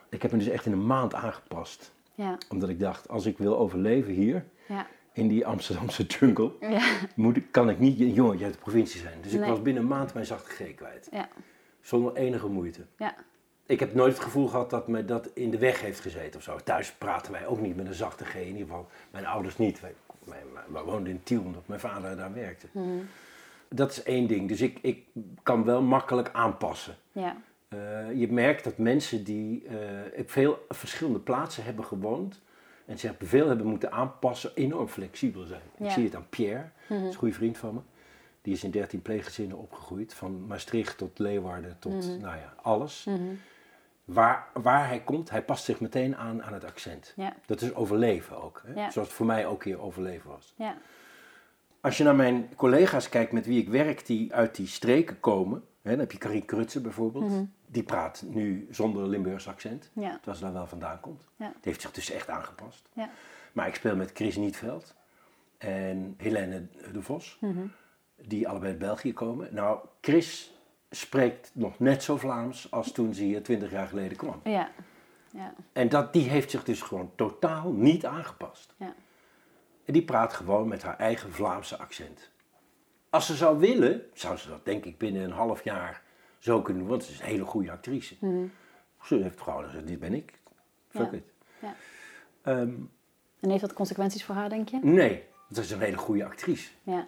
Ik 0.08 0.22
heb 0.22 0.32
me 0.32 0.38
dus 0.38 0.48
echt 0.48 0.66
in 0.66 0.72
een 0.72 0.86
maand 0.86 1.14
aangepast. 1.14 1.92
ja, 2.14 2.38
Omdat 2.48 2.68
ik 2.68 2.80
dacht, 2.80 3.08
als 3.08 3.26
ik 3.26 3.38
wil 3.38 3.58
overleven 3.58 4.12
hier, 4.12 4.44
ja, 4.68 4.86
in 5.12 5.28
die 5.28 5.46
Amsterdamse 5.46 6.02
jungle, 6.06 6.52
ja, 6.74 6.80
moet 7.14 7.38
kan 7.50 7.70
ik 7.70 7.78
niet 7.78 8.00
een 8.00 8.12
jongetje 8.12 8.44
uit 8.44 8.54
de 8.54 8.60
provincie 8.60 9.00
zijn. 9.00 9.18
Dus 9.22 9.32
ik 9.32 9.44
was 9.44 9.62
binnen 9.62 9.82
een 9.82 9.88
maand 9.88 10.14
mijn 10.14 10.26
zachte 10.26 10.50
G 10.50 10.74
kwijt. 10.74 11.08
ja, 11.12 11.28
Zonder 11.80 12.14
enige 12.14 12.48
moeite. 12.48 12.86
ja, 12.96 13.14
Ik 13.66 13.80
heb 13.80 13.94
nooit 13.94 14.12
het 14.14 14.22
gevoel 14.22 14.46
gehad 14.48 14.70
dat 14.70 14.88
me 14.88 15.04
dat 15.04 15.30
in 15.34 15.50
de 15.50 15.58
weg 15.58 15.80
heeft 15.80 16.00
gezeten 16.00 16.36
of 16.36 16.42
zo. 16.42 16.56
Thuis 16.64 16.92
praten 16.92 17.32
wij 17.32 17.46
ook 17.46 17.60
niet 17.60 17.76
met 17.76 17.86
een 17.86 17.94
zachte 17.94 18.24
G, 18.24 18.34
in 18.34 18.46
ieder 18.46 18.60
geval 18.62 18.88
mijn 19.10 19.26
ouders 19.26 19.56
niet. 19.58 19.80
Wij, 19.80 19.94
wij, 20.24 20.42
wij 20.68 20.82
woonden 20.82 21.12
in 21.12 21.22
Tiel 21.22 21.40
omdat 21.42 21.68
mijn 21.68 21.80
vader 21.80 22.16
daar 22.16 22.32
werkte. 22.34 22.66
Mhm. 22.72 22.88
Dat 23.68 23.90
is 23.90 24.02
één 24.02 24.26
ding. 24.26 24.48
Dus 24.48 24.60
ik, 24.60 24.78
ik 24.82 25.04
kan 25.42 25.64
wel 25.64 25.82
makkelijk 25.82 26.30
aanpassen. 26.32 26.96
ja, 27.12 27.36
Eh, 27.68 27.78
je 28.20 28.32
merkt 28.32 28.64
dat 28.64 28.78
mensen 28.78 29.24
die 29.24 29.66
eh, 29.66 30.20
op 30.20 30.30
veel 30.30 30.64
verschillende 30.68 31.18
plaatsen 31.18 31.64
hebben 31.64 31.84
gewoond 31.84 32.40
en 32.86 32.98
zich 32.98 33.12
veel 33.18 33.48
hebben 33.48 33.66
moeten 33.66 33.92
aanpassen, 33.92 34.50
enorm 34.54 34.88
flexibel 34.88 35.44
zijn. 35.44 35.60
Ik 35.78 35.90
zie 35.90 36.04
het 36.04 36.14
aan 36.14 36.26
Pierre, 36.30 36.64
dat 36.88 36.98
Mhm. 36.98 37.06
is 37.06 37.12
een 37.12 37.18
goede 37.18 37.34
vriend 37.34 37.58
van 37.58 37.74
me. 37.74 37.80
Die 38.42 38.52
is 38.54 38.64
in 38.64 38.70
13 38.70 39.02
pleeggezinnen 39.02 39.58
opgegroeid, 39.58 40.14
van 40.14 40.46
Maastricht 40.46 40.98
tot 40.98 41.18
Leeuwarden 41.18 41.76
tot, 41.78 41.92
Mhm. 41.92 42.20
nou 42.20 42.36
ja, 42.36 42.54
alles. 42.62 43.04
Mhm. 43.08 43.18
Waar, 44.12 44.46
waar 44.52 44.86
hij 44.88 45.00
komt, 45.00 45.30
hij 45.30 45.42
past 45.42 45.64
zich 45.64 45.80
meteen 45.80 46.16
aan 46.16 46.42
aan 46.42 46.52
het 46.52 46.64
accent. 46.64 47.12
ja, 47.16 47.34
Dat 47.46 47.60
is 47.60 47.74
overleven 47.74 48.42
ook, 48.42 48.62
hè? 48.66 48.72
Ja. 48.80 48.90
zoals 48.90 49.08
het 49.08 49.16
voor 49.16 49.26
mij 49.26 49.46
ook 49.46 49.64
hier 49.64 49.80
overleven 49.80 50.30
was. 50.30 50.54
ja, 50.56 50.76
Als 51.80 51.96
je 51.98 52.04
naar 52.04 52.14
mijn 52.16 52.54
collega's 52.56 53.08
kijkt 53.08 53.32
met 53.32 53.46
wie 53.46 53.60
ik 53.60 53.68
werk 53.68 54.06
die 54.06 54.34
uit 54.34 54.54
die 54.54 54.66
streken 54.66 55.20
komen, 55.20 55.64
hè, 55.82 55.90
dan 55.90 55.98
heb 56.00 56.12
je 56.12 56.18
Karin 56.18 56.44
Krutse 56.44 56.80
bijvoorbeeld, 56.80 57.28
Mhm. 57.30 57.44
die 57.66 57.82
praat 57.82 58.24
nu 58.26 58.66
zonder 58.70 59.06
Limburgs 59.08 59.48
accent, 59.48 59.90
terwijl 59.94 60.36
ze 60.36 60.40
daar 60.40 60.52
wel 60.52 60.66
vandaan 60.66 61.00
komt. 61.00 61.28
Die 61.36 61.48
heeft 61.60 61.80
zich 61.80 61.90
dus 61.92 62.10
echt 62.10 62.28
aangepast. 62.28 62.88
ja, 62.92 63.10
Maar 63.52 63.66
ik 63.66 63.74
speel 63.74 63.96
met 63.96 64.10
Chris 64.14 64.36
Nietveld 64.36 64.94
en 65.58 66.14
Helene 66.16 66.66
de 66.92 67.02
Vos, 67.02 67.36
Mhm. 67.40 67.66
die 68.16 68.48
allebei 68.48 68.70
uit 68.70 68.80
België 68.80 69.12
komen. 69.12 69.48
Nou, 69.54 69.78
Chris 70.00 70.54
spreekt 70.90 71.50
nog 71.54 71.78
net 71.78 72.02
zo 72.02 72.16
Vlaams 72.16 72.70
als 72.70 72.92
toen 72.92 73.14
ze 73.14 73.22
hier 73.22 73.42
twintig 73.42 73.70
jaar 73.70 73.86
geleden 73.86 74.16
kwam. 74.16 74.40
ja, 74.44 74.70
ja, 75.32 75.54
En 75.72 75.88
dat, 75.88 76.12
die 76.12 76.28
heeft 76.28 76.50
zich 76.50 76.64
dus 76.64 76.82
gewoon 76.82 77.12
totaal 77.16 77.72
niet 77.72 78.06
aangepast. 78.06 78.74
ja, 78.76 78.94
En 79.84 79.92
die 79.92 80.02
praat 80.04 80.32
gewoon 80.32 80.68
met 80.68 80.82
haar 80.82 80.96
eigen 80.98 81.32
Vlaamse 81.32 81.76
accent. 81.78 82.30
Als 83.10 83.26
ze 83.26 83.34
zou 83.34 83.58
willen, 83.58 84.02
zou 84.14 84.36
ze 84.36 84.48
dat 84.48 84.64
denk 84.64 84.84
ik 84.84 84.98
binnen 84.98 85.22
een 85.22 85.30
half 85.30 85.64
jaar 85.64 86.02
zo 86.38 86.62
kunnen 86.62 86.82
doen. 86.82 86.90
Want 86.90 87.04
ze 87.04 87.12
is 87.12 87.20
een 87.20 87.26
hele 87.26 87.44
goede 87.44 87.70
actrice. 87.70 88.16
Mhm. 88.20 88.44
Ze 89.02 89.14
heeft 89.14 89.40
gewoon 89.40 89.64
gezegd, 89.64 89.86
dit 89.86 89.98
ben 90.00 90.14
ik. 90.14 90.32
Fuck 90.88 91.10
Ja. 91.10 91.16
it. 91.16 91.24
Ja. 91.60 91.74
Ehm, 92.42 92.72
En 93.40 93.48
heeft 93.50 93.60
dat 93.60 93.72
consequenties 93.72 94.24
voor 94.24 94.34
haar, 94.34 94.48
denk 94.48 94.68
je? 94.68 94.78
nee, 94.82 95.24
dat 95.48 95.64
is 95.64 95.70
een 95.70 95.80
hele 95.80 95.96
goede 95.96 96.24
actrice. 96.24 96.70
Ja. 96.82 97.06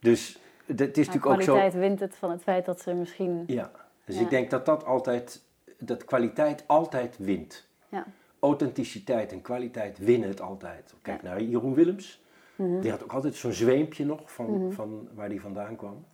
Dus 0.00 0.38
het 0.66 0.80
is 0.80 0.86
Maar 0.86 0.96
natuurlijk 0.96 1.26
ook 1.26 1.42
zo... 1.42 1.52
kwaliteit 1.52 1.74
wint 1.82 2.00
het 2.00 2.16
van 2.16 2.30
het 2.30 2.42
feit 2.42 2.64
dat 2.64 2.80
ze 2.80 2.94
misschien... 2.94 3.44
Ja, 3.46 3.70
dus 4.04 4.14
Ja. 4.16 4.20
ik 4.22 4.30
denk 4.30 4.50
dat 4.50 4.66
dat 4.66 4.84
altijd, 4.84 5.42
dat 5.78 6.04
kwaliteit 6.04 6.64
altijd 6.66 7.16
wint. 7.18 7.68
Ja. 7.88 8.06
Authenticiteit 8.40 9.32
en 9.32 9.42
kwaliteit 9.42 9.98
winnen 9.98 10.28
het 10.28 10.40
altijd. 10.40 10.94
Kijk 11.02 11.22
naar 11.22 11.42
Jeroen 11.42 11.74
Willems. 11.74 12.22
Mhm. 12.56 12.80
Die 12.80 12.90
had 12.90 13.02
ook 13.02 13.12
altijd 13.12 13.34
zo'n 13.34 13.52
zweempje 13.52 14.04
nog 14.04 14.32
van, 14.32 14.72
van 14.72 15.08
waar 15.14 15.28
die 15.28 15.40
vandaan 15.40 15.76
kwam. 15.76 16.04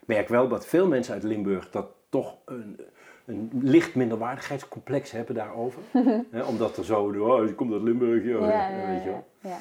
Ik 0.00 0.06
merk 0.06 0.28
wel 0.28 0.48
dat 0.48 0.66
veel 0.66 0.86
mensen 0.86 1.14
uit 1.14 1.22
Limburg 1.22 1.70
dat 1.70 1.86
toch 2.08 2.36
een, 2.44 2.80
een 3.24 3.50
licht 3.62 3.94
minderwaardigheidscomplex 3.94 5.10
hebben 5.10 5.34
daarover. 5.34 5.82
Omdat 6.50 6.76
er 6.76 6.84
zo, 6.84 7.04
oh, 7.04 7.46
je 7.46 7.54
komt 7.54 7.72
uit 7.72 7.82
Limburg, 7.82 8.24
joh, 8.24 8.40
Ja, 8.48 8.86
weet 8.86 9.02
je 9.02 9.08
wel. 9.10 9.24
ja. 9.40 9.58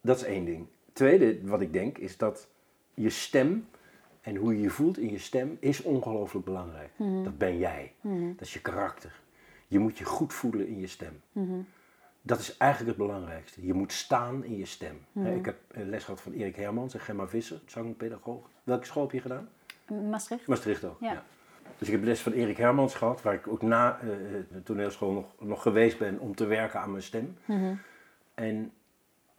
Dat 0.00 0.16
is 0.16 0.24
één 0.24 0.44
ding. 0.44 0.66
Tweede 0.92 1.38
wat 1.42 1.60
ik 1.60 1.72
denk 1.72 1.98
is 1.98 2.16
dat 2.16 2.48
je 2.94 3.10
stem 3.10 3.66
en 4.22 4.36
hoe 4.36 4.54
je 4.56 4.60
je 4.60 4.70
voelt 4.70 4.98
in 4.98 5.10
je 5.10 5.18
stem 5.18 5.56
is 5.60 5.82
ongelooflijk 5.82 6.44
belangrijk. 6.44 6.90
Mhm. 6.96 7.22
Dat 7.22 7.38
ben 7.38 7.58
jij. 7.58 7.92
Dat 8.36 8.40
is 8.40 8.52
je 8.52 8.60
karakter. 8.60 9.20
Je 9.66 9.78
moet 9.78 9.98
je 9.98 10.04
goed 10.04 10.32
voelen 10.32 10.68
in 10.68 10.80
je 10.80 10.86
stem. 10.86 11.20
Mhm. 11.32 11.60
Dat 12.22 12.38
is 12.38 12.56
eigenlijk 12.56 12.98
het 12.98 13.06
belangrijkste. 13.06 13.66
Je 13.66 13.74
moet 13.74 13.92
staan 13.92 14.44
in 14.44 14.56
je 14.56 14.64
stem. 14.64 15.00
Mhm. 15.12 15.26
Ik 15.26 15.44
heb 15.44 15.56
eh, 15.68 15.84
les 15.84 16.04
gehad 16.04 16.20
van 16.20 16.32
Erik 16.32 16.56
Hermans 16.56 16.94
en 16.94 17.00
Gemma 17.00 17.26
Visser, 17.26 17.60
zangpedagoog. 17.66 18.48
Welke 18.62 18.86
school 18.86 19.02
heb 19.02 19.12
je 19.12 19.20
gedaan? 19.20 19.48
Maastricht? 20.10 20.46
Maastricht 20.46 20.84
ook. 20.84 21.00
Ja. 21.00 21.24
Dus 21.78 21.88
ik 21.88 21.94
heb 21.94 22.04
les 22.04 22.20
van 22.20 22.32
Erik 22.32 22.56
Hermans 22.56 22.94
gehad, 22.94 23.22
waar 23.22 23.34
ik 23.34 23.48
ook 23.48 23.62
na 23.62 23.98
eh, 24.00 24.08
de 24.52 24.62
toneelschool 24.62 25.12
nog, 25.12 25.34
nog 25.38 25.62
geweest 25.62 25.98
ben 25.98 26.18
om 26.18 26.34
te 26.34 26.46
werken 26.46 26.80
aan 26.80 26.90
mijn 26.90 27.02
stem. 27.02 27.36
Mhm. 27.44 27.74
En 28.34 28.72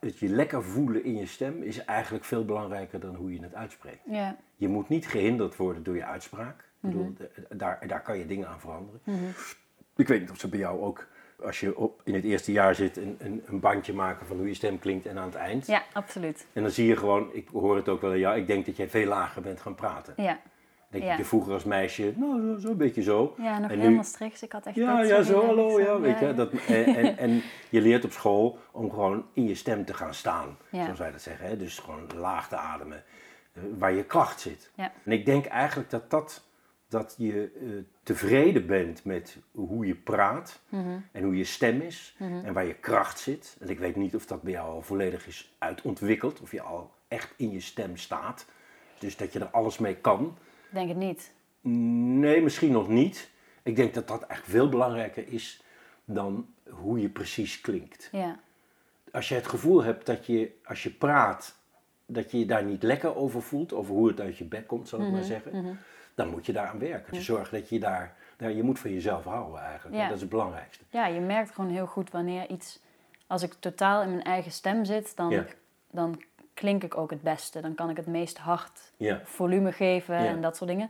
het 0.03 0.19
je 0.19 0.29
lekker 0.29 0.63
voelen 0.63 1.03
in 1.03 1.15
je 1.15 1.25
stem 1.25 1.62
is 1.62 1.86
eigenlijk 1.86 2.25
veel 2.25 2.45
belangrijker 2.45 3.00
dan 3.00 3.15
hoe 3.15 3.33
je 3.33 3.41
het 3.41 3.53
uitspreekt. 3.55 4.01
Ja. 4.05 4.36
Je 4.55 4.67
moet 4.67 4.89
niet 4.89 5.07
gehinderd 5.07 5.55
worden 5.55 5.83
door 5.83 5.95
je 5.95 6.05
uitspraak. 6.05 6.60
Ik 6.60 6.89
bedoel, 6.89 7.03
Mhm. 7.17 7.57
daar, 7.57 7.88
daar 7.88 8.01
kan 8.01 8.17
je 8.17 8.25
dingen 8.25 8.48
aan 8.48 8.60
veranderen. 8.60 9.00
Mhm. 9.03 9.24
Ik 9.95 10.07
weet 10.07 10.19
niet 10.19 10.29
of 10.31 10.39
ze 10.39 10.48
bij 10.50 10.60
jou 10.60 10.81
ook, 10.81 11.07
als 11.43 11.60
je 11.60 11.77
op, 11.77 12.01
in 12.03 12.13
het 12.13 12.24
eerste 12.24 12.51
jaar 12.51 12.75
zit, 12.75 12.98
een, 12.98 13.15
een, 13.19 13.43
een 13.45 13.60
bandje 13.60 13.93
maken 13.93 14.27
van 14.27 14.38
hoe 14.38 14.48
je 14.48 14.53
stem 14.53 14.79
klinkt 14.79 15.05
en 15.05 15.17
aan 15.17 15.25
het 15.25 15.36
eind. 15.36 15.67
ja, 15.67 15.83
absoluut. 15.93 16.45
En 16.53 16.62
dan 16.62 16.72
zie 16.72 16.88
je 16.88 16.98
gewoon, 16.98 17.29
ik 17.33 17.48
hoor 17.48 17.75
het 17.75 17.89
ook 17.89 18.01
wel, 18.01 18.13
ja, 18.13 18.33
ik 18.36 18.48
denk 18.48 18.65
dat 18.65 18.77
jij 18.77 18.89
veel 18.89 19.07
lager 19.07 19.41
bent 19.41 19.62
gaan 19.62 19.75
praten. 19.75 20.13
Ja, 20.17 20.39
Denk 20.94 21.06
Ja. 21.06 21.18
je 21.18 21.26
vroeger 21.26 21.54
als 21.54 21.64
meisje, 21.64 22.14
nou, 22.16 22.42
zo- 22.42 22.68
zo'n 22.68 22.78
beetje 22.78 23.02
zo. 23.02 23.36
ja 23.38 23.60
nog 23.60 23.72
En 23.72 23.80
heel 23.80 23.90
nu-. 23.90 24.00
Ik 24.42 24.52
had 24.52 24.66
echt 24.66 24.76
Ja, 24.76 25.04
ja, 25.04 25.22
zo, 25.22 25.46
hallo, 25.46 25.80
ja, 25.80 25.86
zo- 25.86 26.02
weet 26.02 26.20
je. 26.20 26.26
ja. 26.26 26.34
Dat, 26.34 26.52
en, 26.68 26.86
en, 26.86 27.18
en 27.18 27.42
je 27.70 27.82
leert 27.82 28.06
op 28.06 28.12
school 28.12 28.58
om 28.72 28.90
gewoon 28.90 29.26
in 29.34 29.48
je 29.48 29.56
stem 29.56 29.86
te 29.86 29.94
gaan 29.94 30.14
staan, 30.14 30.58
Ja. 30.70 30.84
zoals 30.84 31.00
wij 31.00 31.12
dat 31.12 31.22
zeggen. 31.22 31.48
Hè? 31.48 31.58
Dus 31.58 31.80
gewoon 31.80 32.08
laag 32.16 32.48
te 32.50 32.56
ademen, 32.58 33.04
eh, 33.54 33.64
waar 33.78 33.94
je 33.94 34.04
kracht 34.04 34.40
zit. 34.40 34.72
Ja. 34.76 34.92
En 35.06 35.12
ik 35.12 35.26
denk 35.26 35.46
eigenlijk 35.46 35.90
dat 35.90 36.10
dat 36.10 36.44
dat 36.88 37.16
je 37.18 37.52
eh, 37.62 37.68
tevreden 38.04 38.66
bent 38.66 39.04
met 39.06 39.38
hoe 39.52 39.86
je 39.88 39.96
praat 39.96 40.62
Mhm. 40.70 40.98
en 41.12 41.24
hoe 41.24 41.38
je 41.38 41.44
stem 41.44 41.82
is 41.82 42.16
en 42.44 42.54
waar 42.54 42.66
je 42.66 42.74
kracht 42.74 43.20
zit. 43.20 43.58
En 43.60 43.70
ik 43.70 43.80
weet 43.80 43.96
niet 43.96 44.16
of 44.16 44.26
dat 44.26 44.42
bij 44.42 44.52
jou 44.52 44.70
al 44.70 44.82
volledig 44.82 45.28
is 45.28 45.54
uitontwikkeld, 45.58 46.42
of 46.42 46.52
je 46.52 46.62
al 46.62 46.92
echt 47.08 47.34
in 47.38 47.52
je 47.52 47.60
stem 47.60 47.98
staat. 47.98 48.46
Dus 49.00 49.18
dat 49.18 49.34
je 49.34 49.40
er 49.40 49.46
alles 49.50 49.78
mee 49.78 49.96
kan. 49.96 50.38
Denk 50.74 50.88
het 50.88 50.98
niet. 50.98 51.34
Nee, 52.20 52.42
misschien 52.42 52.72
nog 52.72 52.88
niet. 52.88 53.30
Ik 53.63 53.75
denk 53.75 53.94
dat 53.94 54.08
dat 54.08 54.22
eigenlijk 54.22 54.58
veel 54.60 54.70
belangrijker 54.70 55.27
is 55.27 55.63
dan 56.06 56.48
hoe 56.70 57.01
je 57.01 57.10
precies 57.10 57.62
klinkt. 57.62 58.10
Ja. 58.12 58.39
Als 59.12 59.30
je 59.30 59.36
het 59.36 59.48
gevoel 59.48 59.84
hebt 59.84 60.06
dat 60.06 60.25
je, 60.25 60.51
als 60.65 60.84
je 60.84 60.89
praat, 60.89 61.56
dat 62.06 62.32
je 62.32 62.39
je 62.39 62.46
daar 62.46 62.63
niet 62.63 62.84
lekker 62.84 63.15
over 63.15 63.42
voelt, 63.42 63.74
over 63.74 63.94
hoe 63.94 64.08
het 64.08 64.20
uit 64.22 64.38
je 64.38 64.44
bek 64.44 64.68
komt, 64.68 64.88
zal 64.89 65.00
ik 65.00 65.06
Mhm, 65.06 65.13
maar 65.13 65.24
zeggen, 65.24 65.77
dan 66.15 66.30
moet 66.30 66.46
je 66.46 66.53
daaraan 66.53 66.80
werken. 66.80 67.13
Dus 67.13 67.25
zorg 67.25 67.50
dat 67.50 67.70
je 67.70 67.80
daar, 67.80 68.15
daar, 68.38 68.51
je 68.51 68.63
moet 68.63 68.80
van 68.80 68.94
jezelf 68.94 69.24
houden 69.24 69.62
eigenlijk. 69.62 69.98
Ja. 69.98 70.06
Dat 70.06 70.15
is 70.15 70.22
het 70.22 70.30
belangrijkste. 70.30 70.84
ja, 70.89 71.08
je 71.08 71.20
merkt 71.20 71.51
gewoon 71.51 71.70
heel 71.72 71.88
goed 71.88 72.12
wanneer 72.12 72.50
iets... 72.50 72.82
Als 73.27 73.44
ik 73.44 73.53
totaal 73.60 74.01
in 74.01 74.10
mijn 74.10 74.24
eigen 74.24 74.51
stem 74.51 74.86
zit, 74.86 75.15
dan, 75.15 75.30
Ja. 75.30 75.46
dan 75.92 76.22
klink 76.53 76.83
ik 76.83 76.98
ook 76.98 77.10
het 77.10 77.22
beste. 77.22 77.62
Dan 77.62 77.75
kan 77.75 77.89
ik 77.89 77.98
het 77.98 78.07
meest 78.07 78.38
hard 78.38 78.91
Ja. 78.98 79.22
volume 79.24 79.72
geven 79.72 80.24
Ja. 80.24 80.29
en 80.29 80.41
dat 80.41 80.57
soort 80.57 80.69
dingen. 80.69 80.89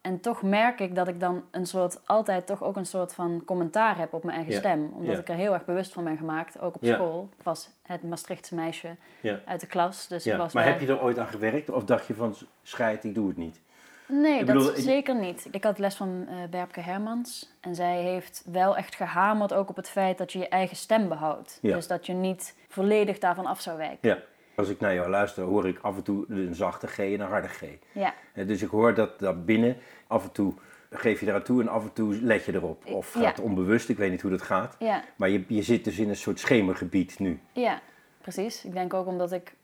En 0.00 0.20
toch 0.20 0.42
merk 0.42 0.80
ik 0.80 0.94
dat 0.94 1.08
ik 1.08 1.20
dan 1.20 1.44
een 1.50 1.66
soort, 1.66 2.00
altijd 2.06 2.46
toch 2.46 2.62
ook 2.62 2.76
een 2.76 2.86
soort 2.86 3.14
van 3.14 3.42
commentaar 3.44 3.98
heb 3.98 4.12
op 4.12 4.24
mijn 4.24 4.36
eigen 4.36 4.52
Ja. 4.54 4.58
stem. 4.58 4.92
Omdat 4.94 5.18
ik 5.18 5.28
er 5.28 5.34
heel 5.34 5.52
erg 5.52 5.64
bewust 5.64 5.92
van 5.92 6.04
ben 6.04 6.16
gemaakt, 6.16 6.60
ook 6.60 6.74
op 6.74 6.84
school. 6.84 7.28
Ik 7.38 7.42
was 7.44 7.70
het 7.82 8.02
Maastrichtse 8.02 8.54
meisje 8.54 8.96
uit 9.44 9.60
de 9.60 9.66
klas. 9.66 10.06
Dus 10.08 10.26
ik 10.26 10.36
was 10.36 10.52
Maar 10.52 10.64
heb 10.64 10.80
je 10.80 10.86
er 10.86 11.02
ooit 11.02 11.18
aan 11.18 11.26
gewerkt 11.26 11.70
of 11.70 11.84
dacht 11.84 12.06
je 12.06 12.14
van 12.14 12.34
scheid, 12.62 13.04
ik 13.04 13.14
doe 13.14 13.28
het 13.28 13.36
niet? 13.36 13.60
Nee, 14.08 14.40
Ik 14.40 14.46
dat 14.46 14.56
bedoel, 14.56 14.76
zeker 14.76 15.14
niet. 15.14 15.48
Ik 15.50 15.64
had 15.64 15.78
les 15.78 15.94
van 15.94 16.28
Berbke 16.50 16.80
Hermans. 16.80 17.52
En 17.60 17.74
zij 17.74 18.02
heeft 18.02 18.42
wel 18.46 18.76
echt 18.76 18.94
gehamerd 18.94 19.52
ook 19.52 19.68
op 19.68 19.76
het 19.76 19.88
feit 19.88 20.18
dat 20.18 20.32
je 20.32 20.38
je 20.38 20.48
eigen 20.48 20.76
stem 20.76 21.08
behoudt. 21.08 21.58
Dus 21.62 21.86
dat 21.86 22.06
je 22.06 22.12
niet 22.12 22.54
volledig 22.68 23.18
daarvan 23.18 23.46
af 23.46 23.60
zou 23.60 23.76
wijken. 23.76 24.22
Als 24.56 24.68
ik 24.68 24.80
naar 24.80 24.94
jou 24.94 25.10
luister, 25.10 25.44
hoor 25.44 25.68
ik 25.68 25.78
af 25.82 25.96
en 25.96 26.02
toe 26.02 26.24
een 26.28 26.54
zachte 26.54 26.86
G 26.86 26.98
en 26.98 27.20
een 27.20 27.20
harde 27.20 27.48
G. 27.48 27.62
Ja, 27.92 28.14
Dus 28.46 28.62
ik 28.62 28.68
hoor 28.68 28.94
dat 28.94 29.18
daar 29.18 29.38
binnen 29.40 29.76
af 30.06 30.24
en 30.24 30.32
toe 30.32 30.54
geef 30.90 31.20
je 31.20 31.26
eraan 31.26 31.42
toe 31.42 31.60
en 31.60 31.68
af 31.68 31.82
en 31.82 31.92
toe 31.92 32.20
let 32.22 32.44
je 32.44 32.54
erop. 32.54 32.86
Of 32.86 33.12
gaat 33.12 33.22
Ja. 33.22 33.28
het 33.28 33.40
onbewust, 33.40 33.88
ik 33.88 33.96
weet 33.96 34.10
niet 34.10 34.20
hoe 34.22 34.30
dat 34.30 34.42
gaat. 34.42 34.76
ja, 34.78 35.02
Maar 35.16 35.28
je, 35.28 35.44
je 35.48 35.62
zit 35.62 35.84
dus 35.84 35.98
in 35.98 36.08
een 36.08 36.16
soort 36.16 36.38
schemergebied 36.40 37.18
nu. 37.18 37.40
ja, 37.52 37.80
precies. 38.20 38.64
Ik 38.64 38.72
denk 38.72 38.94
ook 38.94 39.06
omdat 39.06 39.32
ik 39.32 39.54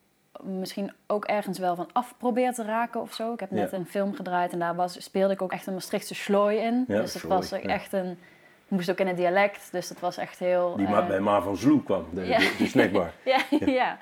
misschien 0.43 0.93
ook 1.07 1.25
ergens 1.25 1.59
wel 1.59 1.77
van 1.77 1.89
af 1.93 2.15
probeer 2.19 2.53
te 2.53 2.65
raken 2.65 3.01
of 3.01 3.13
zo. 3.13 3.33
Ik 3.33 3.41
heb 3.41 3.51
net 3.51 3.71
Ja. 3.71 3.77
een 3.79 3.87
film 3.87 4.15
gedraaid 4.15 4.53
en 4.53 4.59
daar 4.59 4.75
was, 4.75 5.03
speelde 5.05 5.33
ik 5.33 5.43
ook 5.43 5.53
echt 5.53 5.67
een 5.67 5.73
Maastrichtse 5.73 6.15
slooi 6.15 6.59
in. 6.59 6.85
Ja, 6.89 7.01
dus 7.01 7.13
dat 7.13 7.23
was 7.23 7.53
echt 7.53 7.93
een... 7.93 8.11
Ik 8.11 8.77
moest 8.77 8.91
ook 8.91 8.99
in 8.99 9.07
het 9.07 9.17
dialect, 9.17 9.69
dus 9.73 9.89
dat 9.89 10.01
was 10.01 10.17
echt 10.17 10.39
heel... 10.39 10.77
Die 10.77 10.89
maar 10.89 11.07
bij 11.07 11.21
Ma 11.21 11.41
van 11.43 11.57
Zloe 11.57 11.83
kwam, 11.83 12.05
de, 12.13 12.25
Ja. 12.27 12.39
de, 12.39 12.55
de 12.59 12.67
snackbar. 12.67 13.13
Ja, 13.67 13.99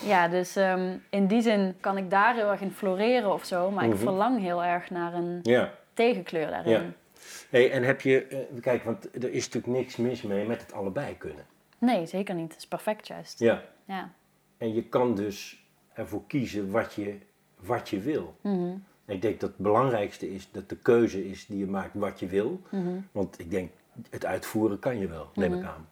ja. 0.00 0.28
dus 0.28 0.56
ehm, 0.56 0.96
in 1.10 1.26
die 1.26 1.40
zin 1.42 1.74
kan 1.80 1.96
ik 1.96 2.10
daar 2.10 2.34
heel 2.34 2.50
erg 2.50 2.60
in 2.60 2.70
floreren 2.72 3.32
of 3.32 3.44
zo. 3.44 3.70
Maar 3.70 3.84
ik 3.84 3.90
Mhm. 3.90 3.98
verlang 3.98 4.40
heel 4.40 4.64
erg 4.64 4.90
naar 4.90 5.14
een 5.14 5.38
Ja. 5.42 5.72
tegenkleur 5.94 6.46
daarin. 6.50 6.72
Ja. 6.72 6.82
Hey, 7.50 7.70
en 7.70 7.82
heb 7.82 8.00
je, 8.00 8.24
eh, 8.26 8.38
kijk, 8.60 8.82
want 8.84 9.04
er 9.24 9.32
is 9.32 9.44
natuurlijk 9.48 9.78
niks 9.78 9.96
mis 9.96 10.22
mee 10.22 10.46
met 10.46 10.60
het 10.60 10.72
allebei 10.72 11.16
kunnen. 11.16 11.44
Nee, 11.78 12.06
zeker 12.06 12.34
niet. 12.34 12.50
Het 12.52 12.58
is 12.60 12.66
perfect 12.66 13.06
juist. 13.06 13.38
Ja. 13.38 13.62
Ja. 13.84 14.10
En 14.58 14.74
je 14.74 14.82
kan 14.84 15.14
dus 15.14 15.64
ervoor 15.92 16.22
kiezen 16.26 16.70
wat 16.70 16.94
je, 16.94 17.18
wat 17.60 17.88
je 17.88 18.00
wil. 18.00 18.36
Mhm. 18.40 18.72
Ik 19.06 19.22
denk 19.22 19.40
dat 19.40 19.48
het 19.50 19.58
belangrijkste 19.58 20.34
is 20.34 20.48
dat 20.50 20.68
de 20.68 20.76
keuze 20.76 21.28
is 21.28 21.46
die 21.46 21.58
je 21.58 21.66
maakt 21.66 21.90
wat 21.94 22.20
je 22.20 22.26
wil. 22.26 22.60
Mhm. 22.68 22.88
Want 23.12 23.38
ik 23.38 23.50
denk, 23.50 23.70
het 24.10 24.24
uitvoeren 24.24 24.78
kan 24.78 24.98
je 24.98 25.06
wel, 25.08 25.28
neem 25.34 25.54
ik 25.54 25.64
aan. 25.64 25.88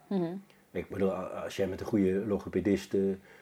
Ik 0.73 0.89
bedoel, 0.89 1.13
als 1.13 1.57
jij 1.57 1.67
met 1.67 1.81
een 1.81 1.87
goede 1.87 2.27
logopedist, 2.27 2.95
eh, 2.95 3.01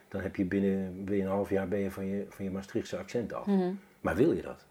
dan 0.09 0.21
heb 0.21 0.37
je 0.37 0.45
binnen, 0.45 1.05
binnen 1.05 1.27
een 1.27 1.33
half 1.33 1.51
jaar 1.51 1.69
ben 1.69 1.79
je 1.79 1.91
van 1.91 2.07
je, 2.07 2.27
van 2.29 2.45
je 2.45 2.51
Maastrichtse 2.51 2.97
accent 2.99 3.33
af. 3.33 3.47
Mhm. 3.47 3.73
Maar 4.01 4.17
wil 4.17 4.33
je 4.33 4.43
dat? 4.43 4.65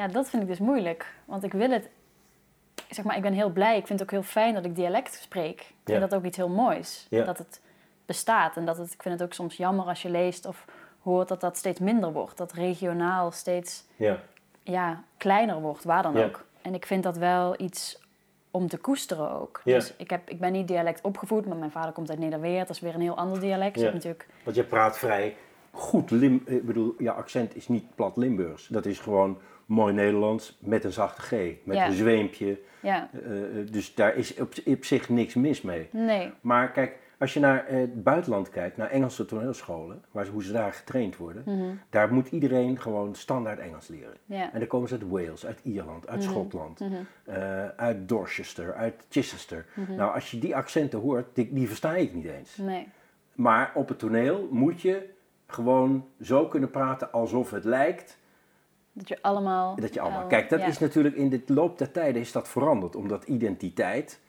ja, 0.00 0.06
dat 0.06 0.28
vind 0.28 0.42
ik 0.42 0.48
dus 0.48 0.58
moeilijk. 0.58 1.14
Want 1.24 1.44
ik 1.44 1.52
wil 1.52 1.70
het... 1.70 1.88
Zeg 2.88 3.04
maar, 3.04 3.16
ik 3.16 3.22
ben 3.22 3.32
heel 3.32 3.50
blij. 3.50 3.76
Ik 3.76 3.86
vind 3.86 3.98
het 3.98 4.02
ook 4.02 4.14
heel 4.14 4.30
fijn 4.30 4.54
dat 4.54 4.64
ik 4.64 4.76
dialect 4.76 5.14
spreek. 5.14 5.60
Ik 5.60 5.74
vind 5.84 6.00
dat 6.00 6.14
ook 6.14 6.24
iets 6.24 6.36
heel 6.36 6.48
moois. 6.48 7.06
Ja. 7.10 7.24
Dat 7.24 7.38
het 7.38 7.60
bestaat. 8.06 8.56
En 8.56 8.64
dat 8.64 8.76
het, 8.76 8.92
ik 8.92 9.02
vind 9.02 9.14
het 9.14 9.22
ook 9.28 9.32
soms 9.32 9.56
jammer 9.56 9.84
als 9.84 10.02
je 10.02 10.10
leest 10.10 10.46
of 10.46 10.64
hoort 11.02 11.28
dat 11.28 11.40
dat 11.40 11.56
steeds 11.56 11.80
minder 11.80 12.12
wordt. 12.12 12.36
Dat 12.36 12.52
regionaal 12.52 13.30
steeds 13.30 13.84
Ja, 13.96 14.18
ja, 14.62 15.02
kleiner 15.16 15.60
wordt, 15.60 15.84
waar 15.84 16.02
dan 16.02 16.16
ook. 16.16 16.44
En 16.62 16.74
ik 16.74 16.86
vind 16.86 17.02
dat 17.02 17.16
wel 17.16 17.60
iets 17.60 17.99
om 18.50 18.68
te 18.68 18.76
koesteren 18.78 19.30
ook. 19.40 19.60
Ja. 19.64 19.74
Dus 19.74 19.94
ik, 19.96 20.10
heb, 20.10 20.30
ik 20.30 20.40
ben 20.40 20.52
niet 20.52 20.68
dialect 20.68 21.00
opgevoed, 21.02 21.46
maar 21.46 21.56
mijn 21.56 21.70
vader 21.70 21.92
komt 21.92 22.10
uit 22.10 22.18
Nederweert. 22.18 22.66
Dat 22.66 22.76
is 22.76 22.82
weer 22.82 22.94
een 22.94 23.00
heel 23.00 23.16
ander 23.16 23.40
dialect. 23.40 23.80
Ja. 23.80 23.92
natuurlijk, 23.92 24.26
want 24.44 24.56
je 24.56 24.64
praat 24.64 24.98
vrij 24.98 25.36
goed 25.70 26.10
Lim... 26.10 26.42
Ik 26.46 26.66
bedoel, 26.66 26.94
je 26.98 27.10
accent 27.12 27.56
is 27.56 27.68
niet 27.68 27.84
plat 27.94 28.16
Limburgs. 28.16 28.66
Dat 28.66 28.86
is 28.86 28.98
gewoon 28.98 29.38
mooi 29.66 29.94
Nederlands 29.94 30.56
met 30.60 30.84
een 30.84 30.92
zachte 30.92 31.20
G. 31.22 31.30
Met 31.64 31.76
Ja. 31.76 31.86
een 31.86 31.92
zweempje. 31.92 32.60
ja, 32.80 33.10
Eh, 33.12 33.42
eh, 33.60 33.66
dus 33.70 33.94
daar 33.94 34.16
is 34.16 34.38
op, 34.40 34.52
op 34.66 34.84
zich 34.84 35.08
niks 35.08 35.34
mis 35.34 35.62
mee. 35.62 35.88
nee. 35.92 36.32
Maar 36.40 36.70
kijk, 36.72 36.98
als 37.20 37.34
je 37.34 37.40
naar 37.40 37.66
eh, 37.66 37.78
het 37.80 38.02
buitenland 38.02 38.48
kijkt, 38.50 38.76
naar 38.76 38.90
Engelse 38.90 39.24
toneelscholen, 39.24 40.04
waar, 40.10 40.24
ze- 40.24 40.30
hoe 40.30 40.42
ze 40.44 40.52
daar 40.52 40.72
getraind 40.72 41.16
worden, 41.16 41.42
Mhm. 41.46 41.74
daar 41.90 42.12
moet 42.12 42.28
iedereen 42.28 42.80
gewoon 42.80 43.14
standaard 43.14 43.58
Engels 43.58 43.88
leren. 43.88 44.16
En 44.52 44.58
dan 44.58 44.66
komen 44.66 44.88
ze 44.88 44.94
uit 44.94 45.08
Wales, 45.08 45.46
uit 45.46 45.60
Ierland, 45.62 46.08
uit 46.08 46.22
Schotland, 46.22 46.80
eh, 47.24 47.68
uit 47.68 48.08
Dorchester, 48.08 48.74
uit 48.74 49.04
Chichester. 49.08 49.66
Nou, 49.88 50.14
als 50.14 50.30
je 50.30 50.38
die 50.38 50.56
accenten 50.56 50.98
hoort, 51.00 51.26
die, 51.34 51.52
die 51.52 51.66
versta 51.68 51.94
ik 51.94 52.14
niet 52.14 52.26
eens. 52.26 52.56
Nee. 52.56 52.88
Maar 53.34 53.70
op 53.74 53.88
het 53.88 53.98
toneel 53.98 54.48
moet 54.50 54.80
je 54.80 55.08
gewoon 55.46 56.06
zo 56.20 56.46
kunnen 56.48 56.70
praten 56.70 57.12
alsof 57.12 57.50
het 57.50 57.64
lijkt 57.64 58.18
Dat 58.92 59.08
je 59.08 59.22
allemaal... 59.22 59.76
dat 59.76 59.94
je 59.94 60.00
allemaal. 60.00 60.26
Kijk, 60.26 60.50
dat 60.50 60.60
ja. 60.60 60.66
is 60.66 60.78
natuurlijk 60.78 61.14
in 61.16 61.28
de 61.28 61.42
loop 61.46 61.78
der 61.78 61.90
tijden 61.90 62.20
is 62.20 62.32
dat 62.32 62.48
veranderd, 62.48 62.96
omdat 62.96 63.24
identiteit. 63.24 64.20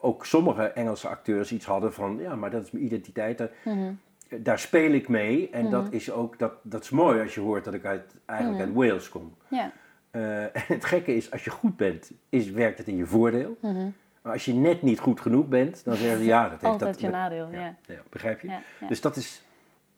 Ook 0.00 0.26
sommige 0.26 0.62
Engelse 0.62 1.08
acteurs 1.08 1.52
iets 1.52 1.66
hadden 1.66 1.92
van, 1.92 2.18
ja, 2.18 2.34
maar 2.36 2.50
dat 2.50 2.64
is 2.64 2.70
mijn 2.70 2.84
identiteit. 2.84 3.38
Daar, 3.38 3.50
Mhm. 3.64 3.92
daar 4.36 4.58
speel 4.58 4.90
ik 4.92 5.08
mee. 5.08 5.50
En 5.50 5.70
dat 5.70 5.86
is 5.92 6.10
ook, 6.10 6.38
dat, 6.38 6.52
dat 6.62 6.82
is 6.82 6.90
mooi 6.90 7.20
als 7.20 7.34
je 7.34 7.40
hoort 7.40 7.64
dat 7.64 7.74
ik 7.74 7.84
uit, 7.84 8.14
eigenlijk 8.26 8.58
Mhm. 8.60 8.68
uit 8.78 8.88
Wales 8.88 9.08
kom. 9.08 9.34
Ja. 9.48 9.72
Eh, 10.10 10.42
en 10.42 10.50
het 10.76 10.84
gekke 10.84 11.14
is, 11.16 11.30
als 11.30 11.44
je 11.44 11.50
goed 11.50 11.76
bent, 11.76 12.10
is, 12.28 12.50
werkt 12.50 12.78
het 12.78 12.88
in 12.88 12.96
je 12.96 13.06
voordeel. 13.06 13.56
Mhm. 13.60 13.88
Maar 14.22 14.32
als 14.32 14.44
je 14.44 14.52
net 14.54 14.82
niet 14.82 14.98
goed 14.98 15.20
genoeg 15.20 15.46
bent, 15.48 15.84
dan 15.84 15.96
zeggen 15.96 16.18
ze, 16.18 16.24
ja, 16.34 16.42
dat 16.42 16.50
heeft 16.50 16.64
Altijd 16.64 16.90
dat... 16.92 17.00
je 17.00 17.08
nadeel, 17.08 17.48
ja. 17.50 17.76
ja, 17.86 18.00
begrijp 18.10 18.40
je? 18.40 18.58
Dus 18.88 19.00
dat 19.00 19.16
is 19.16 19.44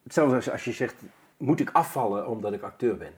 hetzelfde 0.02 0.34
als 0.34 0.50
als 0.50 0.64
je 0.64 0.72
zegt, 0.72 0.94
moet 1.36 1.60
ik 1.60 1.70
afvallen 1.72 2.28
omdat 2.28 2.52
ik 2.52 2.62
acteur 2.62 2.96
ben? 2.96 3.12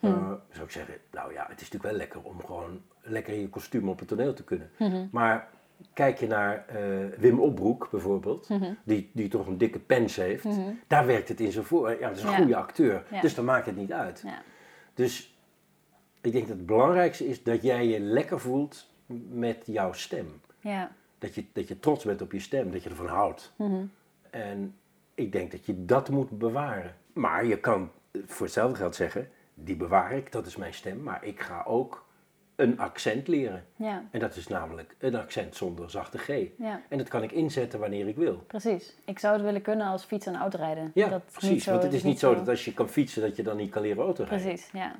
Eh, 0.00 0.10
zou 0.50 0.64
ik 0.64 0.70
zeggen, 0.70 0.94
nou 1.10 1.32
ja, 1.32 1.46
het 1.48 1.60
is 1.60 1.70
natuurlijk 1.70 1.84
wel 1.84 1.92
lekker 1.96 2.22
om 2.22 2.40
gewoon 2.44 2.82
lekker 3.02 3.32
in 3.34 3.40
je 3.40 3.48
kostuum 3.48 3.88
op 3.88 3.98
het 3.98 4.08
toneel 4.08 4.34
te 4.34 4.44
kunnen. 4.44 4.70
Mhm. 4.78 5.06
Maar 5.10 5.48
kijk 5.92 6.18
je 6.18 6.26
naar 6.26 6.64
eh, 6.68 6.78
Wim 7.18 7.40
Opbroek 7.40 7.88
bijvoorbeeld, 7.90 8.48
Mhm. 8.48 8.72
die, 8.84 9.10
die 9.12 9.28
toch 9.28 9.46
een 9.46 9.58
dikke 9.58 9.78
pens 9.78 10.16
heeft, 10.16 10.46
daar 10.86 11.06
werkt 11.06 11.28
het 11.28 11.40
in 11.40 11.52
zijn 11.52 11.64
voor. 11.64 11.90
Ja, 11.90 12.08
dat 12.08 12.16
is 12.16 12.22
een 12.22 12.30
Ja. 12.30 12.36
goede 12.36 12.56
acteur, 12.56 13.04
Ja. 13.10 13.20
dus 13.20 13.34
dan 13.34 13.44
maakt 13.44 13.66
het 13.66 13.76
niet 13.76 13.92
uit. 13.92 14.22
Ja. 14.26 14.42
Dus 14.94 15.36
ik 16.20 16.32
denk 16.32 16.48
dat 16.48 16.56
het 16.56 16.66
belangrijkste 16.66 17.26
is 17.28 17.42
dat 17.42 17.62
jij 17.62 17.86
je 17.86 18.00
lekker 18.00 18.40
voelt 18.40 18.90
met 19.30 19.62
jouw 19.66 19.92
stem. 19.92 20.40
Ja. 20.60 20.90
Dat 21.18 21.34
je, 21.34 21.44
dat 21.52 21.68
je 21.68 21.80
trots 21.80 22.04
bent 22.04 22.22
op 22.22 22.32
je 22.32 22.40
stem, 22.40 22.70
dat 22.70 22.82
je 22.82 22.88
ervan 22.88 23.06
houdt. 23.06 23.52
Mhm. 23.56 23.84
En 24.30 24.74
ik 25.14 25.32
denk 25.32 25.50
dat 25.50 25.66
je 25.66 25.84
dat 25.84 26.08
moet 26.08 26.38
bewaren. 26.38 26.94
Maar 27.12 27.44
je 27.46 27.58
kan 27.58 27.90
voor 28.26 28.46
hetzelfde 28.46 28.76
geld 28.76 28.94
zeggen, 28.94 29.28
die 29.54 29.76
bewaar 29.76 30.12
ik, 30.12 30.32
dat 30.32 30.46
is 30.46 30.56
mijn 30.56 30.74
stem. 30.74 31.02
Maar 31.02 31.24
ik 31.24 31.40
ga 31.40 31.62
ook 31.66 32.03
een 32.56 32.78
accent 32.78 33.28
leren. 33.28 33.64
Ja. 33.76 34.02
En 34.10 34.20
dat 34.20 34.36
is 34.36 34.48
namelijk 34.48 34.94
een 34.98 35.14
accent 35.14 35.56
zonder 35.56 35.90
zachte 35.90 36.18
G. 36.18 36.28
Ja. 36.58 36.80
En 36.88 36.98
dat 36.98 37.08
kan 37.08 37.22
ik 37.22 37.32
inzetten 37.32 37.80
wanneer 37.80 38.08
ik 38.08 38.16
wil. 38.16 38.44
Precies. 38.46 38.94
Ik 39.04 39.18
zou 39.18 39.34
het 39.34 39.42
willen 39.42 39.62
kunnen 39.62 39.86
als 39.86 40.04
fiets- 40.04 40.26
en 40.26 40.36
autorijden. 40.36 40.90
Ja, 40.94 41.08
Dat 41.08 41.22
precies. 41.32 41.64
zo- 41.64 41.70
Want 41.70 41.82
het 41.82 41.92
is 41.92 42.02
niet 42.02 42.18
zo 42.18 42.34
dat 42.34 42.48
als 42.48 42.64
je 42.64 42.74
kan 42.74 42.88
fietsen, 42.88 43.22
dat 43.22 43.36
je 43.36 43.42
dan 43.42 43.56
niet 43.56 43.70
kan 43.70 43.82
leren 43.82 44.02
autorijden. 44.04 44.46
Precies, 44.46 44.70
ja. 44.72 44.94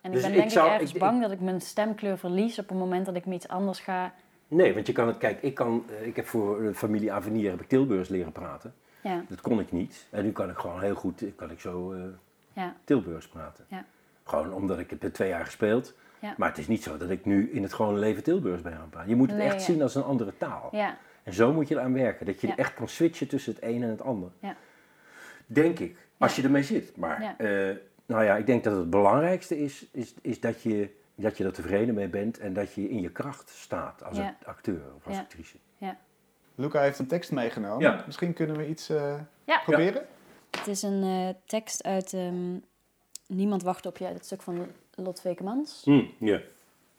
En 0.00 0.10
Dus 0.10 0.20
ik 0.20 0.26
ben 0.26 0.30
ik 0.34 0.38
denk 0.38 0.50
zou- 0.50 0.66
ik 0.66 0.72
ergens 0.72 0.92
ik- 0.92 1.00
bang 1.00 1.20
dat 1.22 1.30
ik 1.30 1.40
mijn 1.40 1.60
stemkleur 1.60 2.18
verlies 2.18 2.58
op 2.58 2.68
het 2.68 2.78
moment 2.78 3.06
dat 3.06 3.14
ik 3.14 3.26
me 3.26 3.34
iets 3.34 3.48
anders 3.48 3.80
ga. 3.80 4.14
Nee, 4.48 4.74
want 4.74 4.86
je 4.86 4.92
kan 4.92 5.06
het, 5.06 5.18
kijk, 5.18 5.42
ik, 5.42 5.54
kan, 5.54 5.84
eh, 6.00 6.06
ik 6.06 6.16
heb 6.16 6.26
voor 6.26 6.74
familie 6.74 7.12
Avenir 7.12 7.50
heb 7.50 7.60
ik 7.60 7.68
Tilburgs 7.68 8.08
leren 8.08 8.32
praten. 8.32 8.74
Ja, 9.00 9.24
Dat 9.28 9.40
kon 9.40 9.60
ik 9.60 9.72
niet. 9.72 10.06
En 10.10 10.24
nu 10.24 10.32
kan 10.32 10.50
ik 10.50 10.56
gewoon 10.56 10.80
heel 10.80 10.94
goed, 10.94 11.24
kan 11.36 11.50
ik 11.50 11.60
zo 11.60 11.92
eh, 11.92 12.00
ja, 12.52 12.74
Tilburgs 12.84 13.28
praten. 13.28 13.64
Ja. 13.68 13.84
Gewoon 14.24 14.52
omdat 14.52 14.78
ik 14.78 14.90
het 14.98 15.14
twee 15.14 15.28
jaar 15.28 15.44
gespeeld. 15.44 15.94
Ja. 16.24 16.34
Maar 16.36 16.48
het 16.48 16.58
is 16.58 16.68
niet 16.68 16.82
zo 16.82 16.96
dat 16.96 17.10
ik 17.10 17.24
nu 17.24 17.50
in 17.50 17.62
het 17.62 17.72
gewone 17.72 17.98
leven 17.98 18.22
Tilburgs 18.22 18.62
ben 18.62 18.72
gaan 18.72 18.88
praten. 18.90 19.08
Je 19.10 19.16
moet 19.16 19.28
het 19.28 19.38
Nee, 19.38 19.46
echt 19.46 19.54
ja. 19.54 19.60
zien 19.72 19.82
als 19.82 19.94
een 19.94 20.02
andere 20.02 20.32
taal. 20.38 20.68
ja, 20.72 20.96
En 21.22 21.32
zo 21.32 21.52
moet 21.52 21.68
je 21.68 21.74
eraan 21.74 21.92
werken. 21.92 22.26
Dat 22.26 22.40
je 22.40 22.46
Ja. 22.46 22.56
echt 22.56 22.74
kan 22.74 22.88
switchen 22.88 23.28
tussen 23.28 23.54
het 23.54 23.62
een 23.62 23.82
en 23.82 23.88
het 23.88 24.00
ander. 24.02 24.30
Ja. 24.38 24.56
Denk 25.46 25.78
ik. 25.78 25.96
Als 26.18 26.34
Ja. 26.36 26.40
je 26.42 26.46
ermee 26.48 26.62
zit. 26.62 26.96
Maar 26.96 27.22
Ja. 27.22 27.38
eh, 27.38 27.76
nou 28.06 28.24
ja, 28.24 28.36
ik 28.36 28.46
denk 28.46 28.64
dat 28.64 28.76
het 28.76 28.90
belangrijkste 28.90 29.58
is, 29.60 29.86
is, 29.92 30.14
is 30.22 30.40
dat 30.40 30.62
je 30.62 30.90
dat 31.16 31.36
je 31.36 31.44
er 31.44 31.52
tevreden 31.52 31.94
mee 31.94 32.08
bent 32.08 32.38
en 32.38 32.52
dat 32.52 32.72
je 32.74 32.88
in 32.90 33.00
je 33.00 33.10
kracht 33.10 33.50
staat 33.50 34.04
als 34.04 34.16
Ja. 34.16 34.36
acteur 34.44 34.80
of 34.96 35.06
als 35.06 35.14
Ja. 35.16 35.20
actrice. 35.20 35.56
Luca 36.56 36.80
heeft 36.80 36.98
een 36.98 37.06
tekst 37.06 37.32
meegenomen. 37.32 37.80
Ja. 37.80 38.02
Misschien 38.06 38.32
kunnen 38.32 38.56
we 38.56 38.68
iets 38.68 38.88
eh, 38.88 39.14
Ja. 39.44 39.58
proberen? 39.64 40.06
Het 40.50 40.66
is 40.66 40.82
een 40.82 41.02
eh, 41.02 41.28
tekst 41.46 41.82
uit 41.82 42.12
ehm, 42.12 42.56
Niemand 43.26 43.62
wacht 43.62 43.86
op 43.86 43.96
je, 43.98 44.04
het 44.04 44.24
stuk 44.24 44.42
van 44.42 44.66
Lot 44.96 45.22
Wekemans. 45.22 45.82
Hm, 45.84 46.04
ja. 46.18 46.40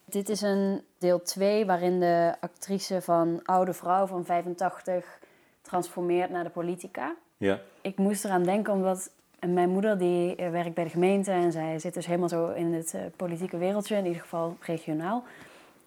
Dit 0.05 0.29
is 0.29 0.41
een 0.41 0.81
deel 0.97 1.21
2 1.21 1.65
waarin 1.65 1.99
de 1.99 2.35
actrice 2.39 3.01
van 3.01 3.39
oude 3.43 3.73
vrouw 3.73 4.05
van 4.05 4.25
85 4.25 5.19
transformeert 5.61 6.29
naar 6.29 6.43
de 6.43 6.49
politica. 6.49 7.15
Ja. 7.37 7.59
Ik 7.81 7.97
moest 7.97 8.25
eraan 8.25 8.43
denken 8.43 8.73
omdat 8.73 9.11
mijn 9.39 9.69
moeder 9.69 9.97
die 9.97 10.35
eh, 10.35 10.49
werkt 10.51 10.73
bij 10.73 10.83
de 10.83 10.89
gemeente 10.89 11.31
en 11.31 11.51
zij 11.51 11.79
zit 11.79 11.93
dus 11.93 12.05
helemaal 12.05 12.29
zo 12.29 12.49
in 12.49 12.73
het 12.73 12.93
eh, 12.93 13.01
politieke 13.15 13.57
wereldje, 13.57 13.95
in 13.95 14.05
ieder 14.05 14.21
geval 14.21 14.57
regionaal. 14.59 15.23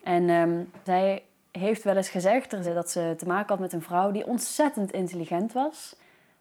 En 0.02 0.28
ehm, 0.28 0.62
zij 0.84 1.22
heeft 1.50 1.82
wel 1.82 1.96
eens 1.96 2.08
gezegd 2.08 2.50
dat 2.74 2.90
ze 2.90 3.14
te 3.16 3.26
maken 3.26 3.48
had 3.48 3.58
met 3.58 3.72
een 3.72 3.82
vrouw 3.82 4.10
die 4.10 4.26
ontzettend 4.26 4.92
intelligent 4.92 5.52
was, 5.52 5.96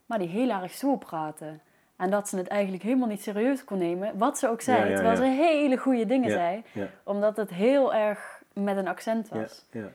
maar 0.06 0.20
die 0.20 0.28
heel 0.28 0.50
erg 0.50 0.74
zo 0.74 0.96
praatte. 0.96 1.60
En 1.98 2.10
dat 2.10 2.30
ze 2.30 2.38
het 2.38 2.48
eigenlijk 2.48 2.84
helemaal 2.84 3.08
niet 3.08 3.22
serieus 3.22 3.64
kon 3.64 3.78
nemen, 3.78 4.18
wat 4.18 4.38
ze 4.38 4.50
ook 4.50 4.62
zei. 4.62 4.78
Ja, 4.80 4.86
ja, 4.86 4.94
terwijl 4.96 5.16
ze 5.18 5.24
hele 5.24 5.78
goede 5.78 6.06
dingen 6.06 6.30
zei, 6.32 6.64
omdat 7.04 7.38
het 7.38 7.50
heel 7.50 7.94
erg 7.94 8.44
met 8.54 8.78
een 8.78 8.88
accent 8.88 9.30
was. 9.30 9.66
ja. 9.72 9.90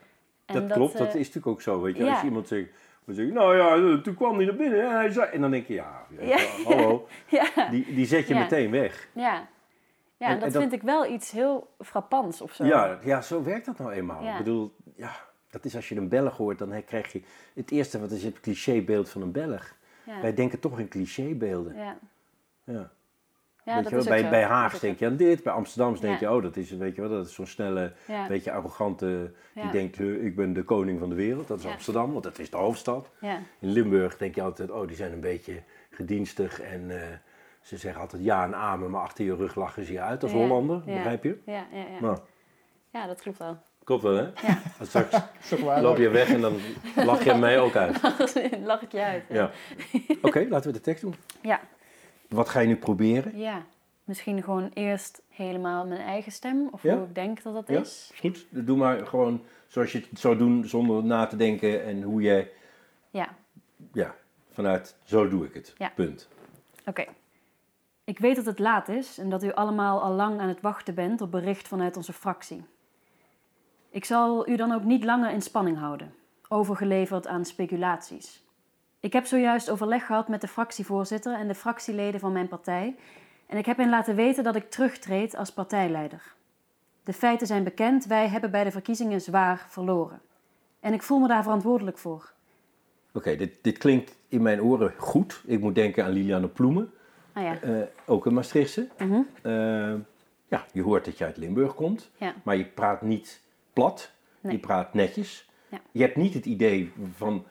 En 0.47 0.69
Dat, 0.69 0.77
klopt, 0.77 0.99
dat 0.99 1.07
eh, 1.09 1.15
is 1.15 1.27
natuurlijk 1.27 1.47
ook 1.47 1.63
zo. 1.63 1.81
Weet 1.81 1.97
je, 1.97 2.11
als 2.11 2.23
iemand 2.23 2.49
zegt, 2.49 2.69
dan 3.05 3.15
zeg 3.15 3.27
je, 3.27 3.33
nou 3.33 3.57
ja, 3.57 4.01
toen 4.03 4.15
kwam 4.15 4.37
hij 4.37 4.45
naar 4.45 4.55
binnen 4.57 4.83
en 4.83 4.91
hij 4.91 5.11
zei... 5.11 5.31
En 5.31 5.41
dan 5.41 5.51
denk 5.51 5.67
je, 5.67 5.75
ja, 5.75 6.07
hallo, 6.65 7.07
die, 7.71 7.95
die 7.95 8.07
zet 8.07 8.29
je 8.29 8.35
meteen 8.35 8.71
weg. 8.71 9.09
ja. 9.13 9.23
ja 9.23 10.27
En- 10.29 10.33
en 10.33 10.35
dat, 10.35 10.43
en 10.47 10.53
dat- 10.53 10.63
vind 10.63 10.73
ik 10.73 10.83
wel 10.83 11.07
iets 11.07 11.31
heel 11.31 11.69
frappants 11.79 12.41
of 12.41 12.53
zo. 12.53 12.65
Ja, 12.65 12.99
ja, 13.05 13.21
zo 13.23 13.43
werkt 13.43 13.67
dat 13.67 13.79
nou 13.79 13.93
eenmaal. 13.93 14.23
Ja. 14.25 14.33
Ik 14.33 14.39
bedoel, 14.39 14.75
ja, 14.97 15.11
dat 15.51 15.65
is 15.65 15.77
als 15.77 15.89
je 15.89 15.97
een 15.97 16.09
Belg 16.09 16.37
hoort, 16.37 16.59
dan 16.59 16.85
krijg 16.85 17.13
je... 17.13 17.23
Het 17.55 17.71
eerste 17.71 18.01
wat 18.01 18.11
is, 18.11 18.25
het 18.25 18.41
clichébeeld 18.41 19.09
van 19.09 19.23
een 19.23 19.33
Belg. 19.33 19.75
Ja. 20.07 20.21
Wij 20.21 20.35
denken 20.35 20.59
toch 20.61 20.79
in 20.79 20.89
clichébeelden. 20.89 21.75
ja. 21.77 21.99
Ja. 22.65 22.91
Ja, 23.65 23.75
weet 23.75 23.83
dat 23.83 23.93
je 23.93 23.99
wel, 23.99 24.15
is 24.17 24.23
ook 24.23 24.31
bij, 24.31 24.41
bij 24.41 24.49
Haags 24.49 24.81
denk 24.81 24.99
je 24.99 25.07
aan 25.07 25.17
dit, 25.17 25.43
bij 25.43 25.53
Amsterdams 25.53 26.01
denk 26.01 26.21
je, 26.21 26.31
oh, 26.31 26.43
dat 26.43 26.57
is, 26.57 26.71
weet 26.71 26.95
je 26.95 27.01
wel, 27.01 27.11
dat 27.11 27.27
is 27.27 27.35
zo'n 27.35 27.47
snelle, 27.47 27.93
beetje 28.29 28.53
arrogante, 28.53 29.33
die 29.55 29.71
denkt, 29.71 29.99
ik 30.01 30.37
ben 30.37 30.53
de 30.53 30.63
koning 30.63 30.99
van 30.99 31.09
de 31.09 31.15
wereld. 31.15 31.49
Dat 31.49 31.59
is. 31.59 31.67
Amsterdam, 31.67 32.13
want 32.13 32.25
dat 32.25 32.39
is 32.39 32.51
de 32.51 32.57
hoofdstad. 32.57 33.11
ja, 33.21 33.41
In 33.59 33.69
Limburg 33.69 34.17
denk 34.17 34.35
je 34.35 34.43
altijd, 34.43 34.71
oh, 34.71 34.87
die 34.87 34.97
zijn 34.97 35.13
een 35.13 35.21
beetje 35.21 35.63
gedienstig 35.91 36.61
en 36.61 36.91
eh, 37.03 37.09
ze 37.61 37.77
zeggen 37.77 38.01
altijd 38.01 38.23
ja 38.25 38.45
en 38.45 38.55
amen, 38.55 38.91
maar 38.91 39.03
achter 39.03 39.25
je 39.25 39.37
rug 39.37 39.55
lachen 39.55 39.85
ze 39.85 39.93
je 39.93 40.01
uit 40.01 40.23
als 40.23 40.33
Hollander, 40.33 40.81
begrijp 40.85 41.25
je? 41.25 41.39
ja, 41.47 41.67
ja, 41.73 41.79
ja. 41.79 42.01
Nou, 42.01 42.19
ja, 42.91 43.07
dat 43.07 43.21
klopt 43.21 43.39
wel. 43.39 43.59
Klopt 43.85 44.03
wel, 44.03 44.15
hè? 44.15 44.23
Ja. 44.23 44.63
En 44.79 44.87
straks 44.87 45.17
loop 45.81 45.97
je 45.97 46.09
weg 46.09 46.29
en 46.29 46.41
dan 46.41 46.57
lach 46.97 47.25
je 47.25 47.35
mij 47.35 47.61
ook 47.61 47.77
uit. 47.77 48.01
Lach 48.65 48.83
ik 48.83 48.93
je 48.93 49.03
uit. 49.03 49.25
hè? 49.29 49.35
Ja. 49.35 49.51
Oké, 50.23 50.47
laten 50.49 50.67
we 50.73 50.77
de 50.77 50.83
tekst 50.83 51.03
doen. 51.03 51.15
ja. 51.41 51.61
Wat 52.29 52.49
ga 52.49 52.61
je 52.61 52.67
nu 52.67 52.77
proberen? 52.77 53.39
Ja. 53.39 53.63
Misschien 54.05 54.43
gewoon 54.43 54.71
eerst 54.75 55.23
helemaal 55.29 55.87
mijn 55.87 56.01
eigen 56.01 56.33
stem, 56.33 56.69
of 56.71 56.83
Ja? 56.83 56.97
hoe 56.97 57.07
ik 57.07 57.15
denk 57.15 57.43
dat 57.43 57.55
dat 57.55 57.69
Ja? 57.69 57.81
is. 57.81 58.11
Is 58.13 58.21
goed. 58.21 58.47
Doe 58.51 58.77
maar 58.77 59.07
gewoon 59.07 59.43
zoals 59.67 59.93
je 59.93 60.05
het 60.11 60.21
zou 60.21 60.37
doen, 60.37 60.65
zonder 60.65 61.05
na 61.05 61.27
te 61.27 61.37
denken 61.37 61.85
en 61.85 62.03
hoe 62.03 62.23
jij, 62.23 62.51
Ja, 63.11 63.29
ja, 63.93 64.15
vanuit 64.51 64.97
zo 65.05 65.29
doe 65.29 65.45
ik 65.45 65.55
het. 65.55 65.75
Ja. 65.79 65.93
Punt. 65.95 66.29
oké. 66.87 67.05
Ik 68.05 68.19
weet 68.19 68.37
dat 68.37 68.45
het 68.45 68.59
laat 68.59 68.89
is 68.89 69.19
en 69.19 69.29
dat 69.31 69.45
u 69.45 69.53
allemaal 69.53 70.03
al 70.03 70.13
lang 70.13 70.41
aan 70.41 70.49
het 70.49 70.61
wachten 70.61 70.95
bent 70.95 71.21
op 71.21 71.31
bericht 71.31 71.69
vanuit 71.69 71.97
onze 71.97 72.13
fractie. 72.13 72.65
Ik 73.93 74.05
zal 74.05 74.49
u 74.49 74.57
dan 74.57 74.73
ook 74.73 74.85
niet 74.85 75.05
langer 75.05 75.31
in 75.31 75.43
spanning 75.43 75.79
houden, 75.79 76.15
overgeleverd 76.49 77.27
aan 77.27 77.45
speculaties. 77.45 78.43
Ik 79.01 79.13
heb 79.13 79.27
zojuist 79.27 79.71
overleg 79.71 80.07
gehad 80.07 80.29
met 80.29 80.41
de 80.41 80.49
fractievoorzitter 80.49 81.35
en 81.35 81.49
de 81.49 81.55
fractieleden 81.55 82.21
van 82.21 82.33
mijn 82.33 82.49
partij 82.49 82.97
en 83.47 83.59
ik 83.59 83.67
heb 83.67 83.77
hen 83.77 83.91
laten 83.91 84.15
weten 84.15 84.45
dat 84.45 84.57
ik 84.57 84.71
terugtreed 84.71 85.37
als 85.37 85.53
partijleider. 85.53 86.35
De 87.05 87.13
feiten 87.13 87.47
zijn 87.47 87.65
bekend, 87.65 88.07
wij 88.07 88.29
hebben 88.29 88.51
bij 88.51 88.65
de 88.65 88.71
verkiezingen 88.71 89.21
zwaar 89.21 89.67
verloren. 89.69 90.21
En 90.81 90.93
ik 90.93 91.03
voel 91.03 91.19
me 91.19 91.29
daar 91.29 91.43
verantwoordelijk 91.43 91.99
voor. 91.99 92.33
Oké, 93.13 93.37
dit, 93.37 93.59
dit 93.63 93.79
klinkt 93.79 94.17
in 94.29 94.43
mijn 94.43 94.63
oren 94.63 94.95
goed. 94.97 95.43
Ik 95.47 95.61
moet 95.61 95.75
denken 95.75 96.05
aan 96.05 96.11
Liliane 96.11 96.49
Ploemen, 96.49 96.93
Ah 97.33 97.43
ja, 97.43 97.61
eh, 97.61 97.83
ook 98.07 98.27
een 98.27 98.35
Maastrichtse. 98.35 98.89
Eh, 99.43 99.95
ja, 100.49 100.67
je 100.73 100.83
hoort 100.83 101.05
dat 101.05 101.19
je 101.19 101.25
uit 101.25 101.37
Limburg 101.37 101.75
komt, 101.75 102.11
ja, 102.17 102.35
maar 102.43 102.57
je 102.57 102.65
praat 102.65 103.03
niet 103.03 103.42
plat, 103.73 104.11
Nee. 104.41 104.53
je 104.53 104.59
praat 104.59 104.95
netjes. 104.95 105.51
Ja. 105.71 105.81
Je 105.93 106.01
hebt 106.03 106.17
niet 106.17 106.35
het 106.35 106.47
idee 106.47 106.93
van, 107.17 107.45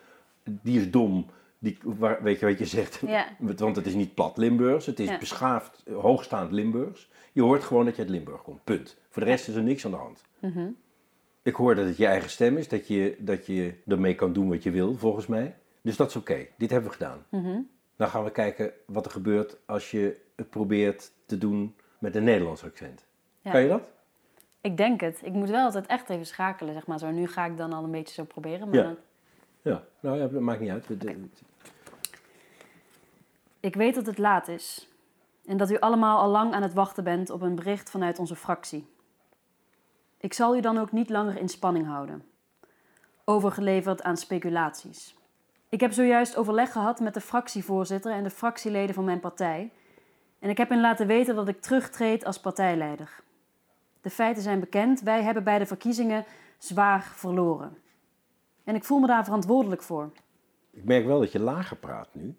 die 0.44 0.80
is 0.80 0.92
dom, 0.92 1.26
die, 1.60 1.78
waar, 1.84 2.24
weet 2.24 2.40
je 2.40 2.46
wat 2.46 2.60
je 2.60 2.66
zegt? 2.66 3.02
ja, 3.08 3.28
Want 3.58 3.76
het 3.76 3.86
is 3.86 3.94
niet 3.94 4.14
plat 4.14 4.38
Limburgs, 4.38 4.86
het 4.86 5.00
is 5.00 5.10
Ja. 5.10 5.18
beschaafd, 5.18 5.84
eh, 5.86 5.96
hoogstaand 5.96 6.52
Limburgs. 6.52 7.10
Je 7.32 7.42
hoort 7.42 7.64
gewoon 7.64 7.86
dat 7.86 7.96
je 7.96 8.02
uit 8.02 8.12
Limburg 8.12 8.42
komt, 8.42 8.64
punt. 8.64 8.98
Voor 9.10 9.24
de 9.24 9.30
rest 9.30 9.48
is 9.48 9.56
er 9.56 9.64
niks 9.64 9.86
aan 9.86 9.92
de 9.92 9.98
hand. 9.98 10.24
mhm. 10.40 10.68
Ik 11.44 11.56
hoor 11.56 11.76
dat 11.76 11.86
het 11.86 11.98
je 11.98 12.06
eigen 12.06 12.30
stem 12.30 12.58
is, 12.58 12.68
dat 12.68 12.88
je, 12.88 13.16
dat 13.20 13.46
je 13.46 13.74
ermee 13.88 14.16
kan 14.16 14.34
doen 14.34 14.50
wat 14.50 14.64
je 14.64 14.72
wil, 14.72 14.96
volgens 14.96 15.28
mij. 15.28 15.56
Dus 15.82 15.96
dat 15.96 16.10
is 16.10 16.16
oké, 16.16 16.48
dit 16.58 16.70
hebben 16.70 16.90
we 16.90 16.96
gedaan. 16.98 17.26
Mhm. 17.30 17.60
Dan 17.96 18.08
gaan 18.08 18.24
we 18.24 18.32
kijken 18.32 18.72
wat 18.86 19.06
er 19.06 19.12
gebeurt 19.12 19.58
als 19.66 19.92
je 19.92 20.18
het 20.36 20.50
probeert 20.50 21.12
te 21.26 21.38
doen 21.38 21.76
met 22.00 22.16
een 22.16 22.24
Nederlands 22.24 22.64
accent. 22.64 23.06
Ja. 23.42 23.52
Kan 23.52 23.62
je 23.62 23.68
dat? 23.68 23.82
Ik 24.62 24.78
denk 24.78 25.02
het. 25.02 25.20
Ik 25.24 25.34
moet 25.34 25.50
wel 25.50 25.64
altijd 25.66 25.86
echt 25.86 26.10
even 26.10 26.26
schakelen, 26.26 26.74
zeg 26.74 26.88
maar 26.88 27.00
zo. 27.00 27.10
Nu 27.12 27.28
ga 27.28 27.46
ik 27.46 27.58
dan 27.58 27.74
al 27.74 27.84
een 27.84 27.92
beetje 27.92 28.14
zo 28.14 28.24
proberen. 28.24 28.70
Maar 28.70 28.78
Ja. 28.78 28.84
dan- 28.84 28.98
Ja, 29.62 29.84
nou 30.00 30.18
ja, 30.18 30.28
dat 30.28 30.42
maakt 30.42 30.60
niet 30.60 30.70
uit. 30.70 30.86
Ik 33.60 33.76
weet 33.76 33.96
dat 33.96 34.06
het 34.06 34.18
laat 34.18 34.48
is. 34.48 34.88
En 35.46 35.58
dat 35.58 35.72
u 35.72 35.80
allemaal 35.80 36.20
al 36.20 36.30
lang 36.30 36.54
aan 36.54 36.62
het 36.62 36.74
wachten 36.74 37.04
bent 37.04 37.30
op 37.30 37.42
een 37.42 37.56
bericht 37.56 37.90
vanuit 37.90 38.20
onze 38.20 38.36
fractie. 38.36 38.88
Ik 40.18 40.34
zal 40.34 40.56
u 40.56 40.62
dan 40.62 40.78
ook 40.78 40.92
niet 40.92 41.10
langer 41.10 41.38
in 41.38 41.50
spanning 41.50 41.86
houden. 41.88 42.24
Overgeleverd 43.26 44.04
aan 44.04 44.18
speculaties. 44.18 45.16
Ik 45.70 45.80
heb 45.80 45.92
zojuist 45.92 46.36
overleg 46.38 46.72
gehad 46.72 47.00
met 47.00 47.14
de 47.14 47.22
fractievoorzitter 47.22 48.12
en 48.12 48.24
de 48.24 48.30
fractieleden 48.30 48.96
van 48.96 49.04
mijn 49.06 49.20
partij. 49.20 49.72
En 50.40 50.50
ik 50.50 50.58
heb 50.58 50.70
hen 50.70 50.82
laten 50.82 51.08
weten 51.08 51.36
dat 51.36 51.48
ik 51.48 51.62
terugtreed 51.62 52.26
als 52.26 52.40
partijleider. 52.40 53.20
De 54.02 54.10
feiten 54.10 54.44
zijn 54.44 54.60
bekend. 54.60 55.02
Wij 55.02 55.24
hebben 55.24 55.44
bij 55.44 55.60
de 55.60 55.66
verkiezingen 55.66 56.26
zwaar 56.58 57.04
verloren. 57.16 57.78
En 58.64 58.76
ik 58.76 58.84
voel 58.84 59.00
me 59.00 59.08
daar 59.08 59.24
verantwoordelijk 59.24 59.82
voor. 59.82 60.12
Ik 60.72 60.84
merk 60.84 61.06
wel 61.06 61.20
dat 61.20 61.32
je 61.32 61.40
lager 61.40 61.78
praat 61.78 62.10
nu. 62.12 62.36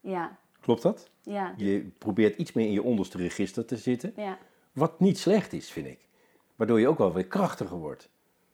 Ja, 0.00 0.36
Klopt 0.60 0.82
dat? 0.82 1.10
ja, 1.22 1.54
Je 1.56 1.88
probeert 1.98 2.36
iets 2.38 2.52
meer 2.52 2.66
in 2.66 2.72
je 2.72 2.82
onderste 2.82 3.18
register 3.18 3.64
te 3.64 3.76
zitten. 3.76 4.12
ja. 4.16 4.38
Wat 4.72 5.00
niet 5.00 5.18
slecht 5.18 5.52
is, 5.52 5.70
vind 5.70 5.86
ik. 5.86 5.98
Waardoor 6.56 6.80
je 6.80 6.88
ook 6.88 6.98
wel 6.98 7.12
weer 7.12 7.26
krachtiger 7.26 7.76
wordt. 7.76 8.08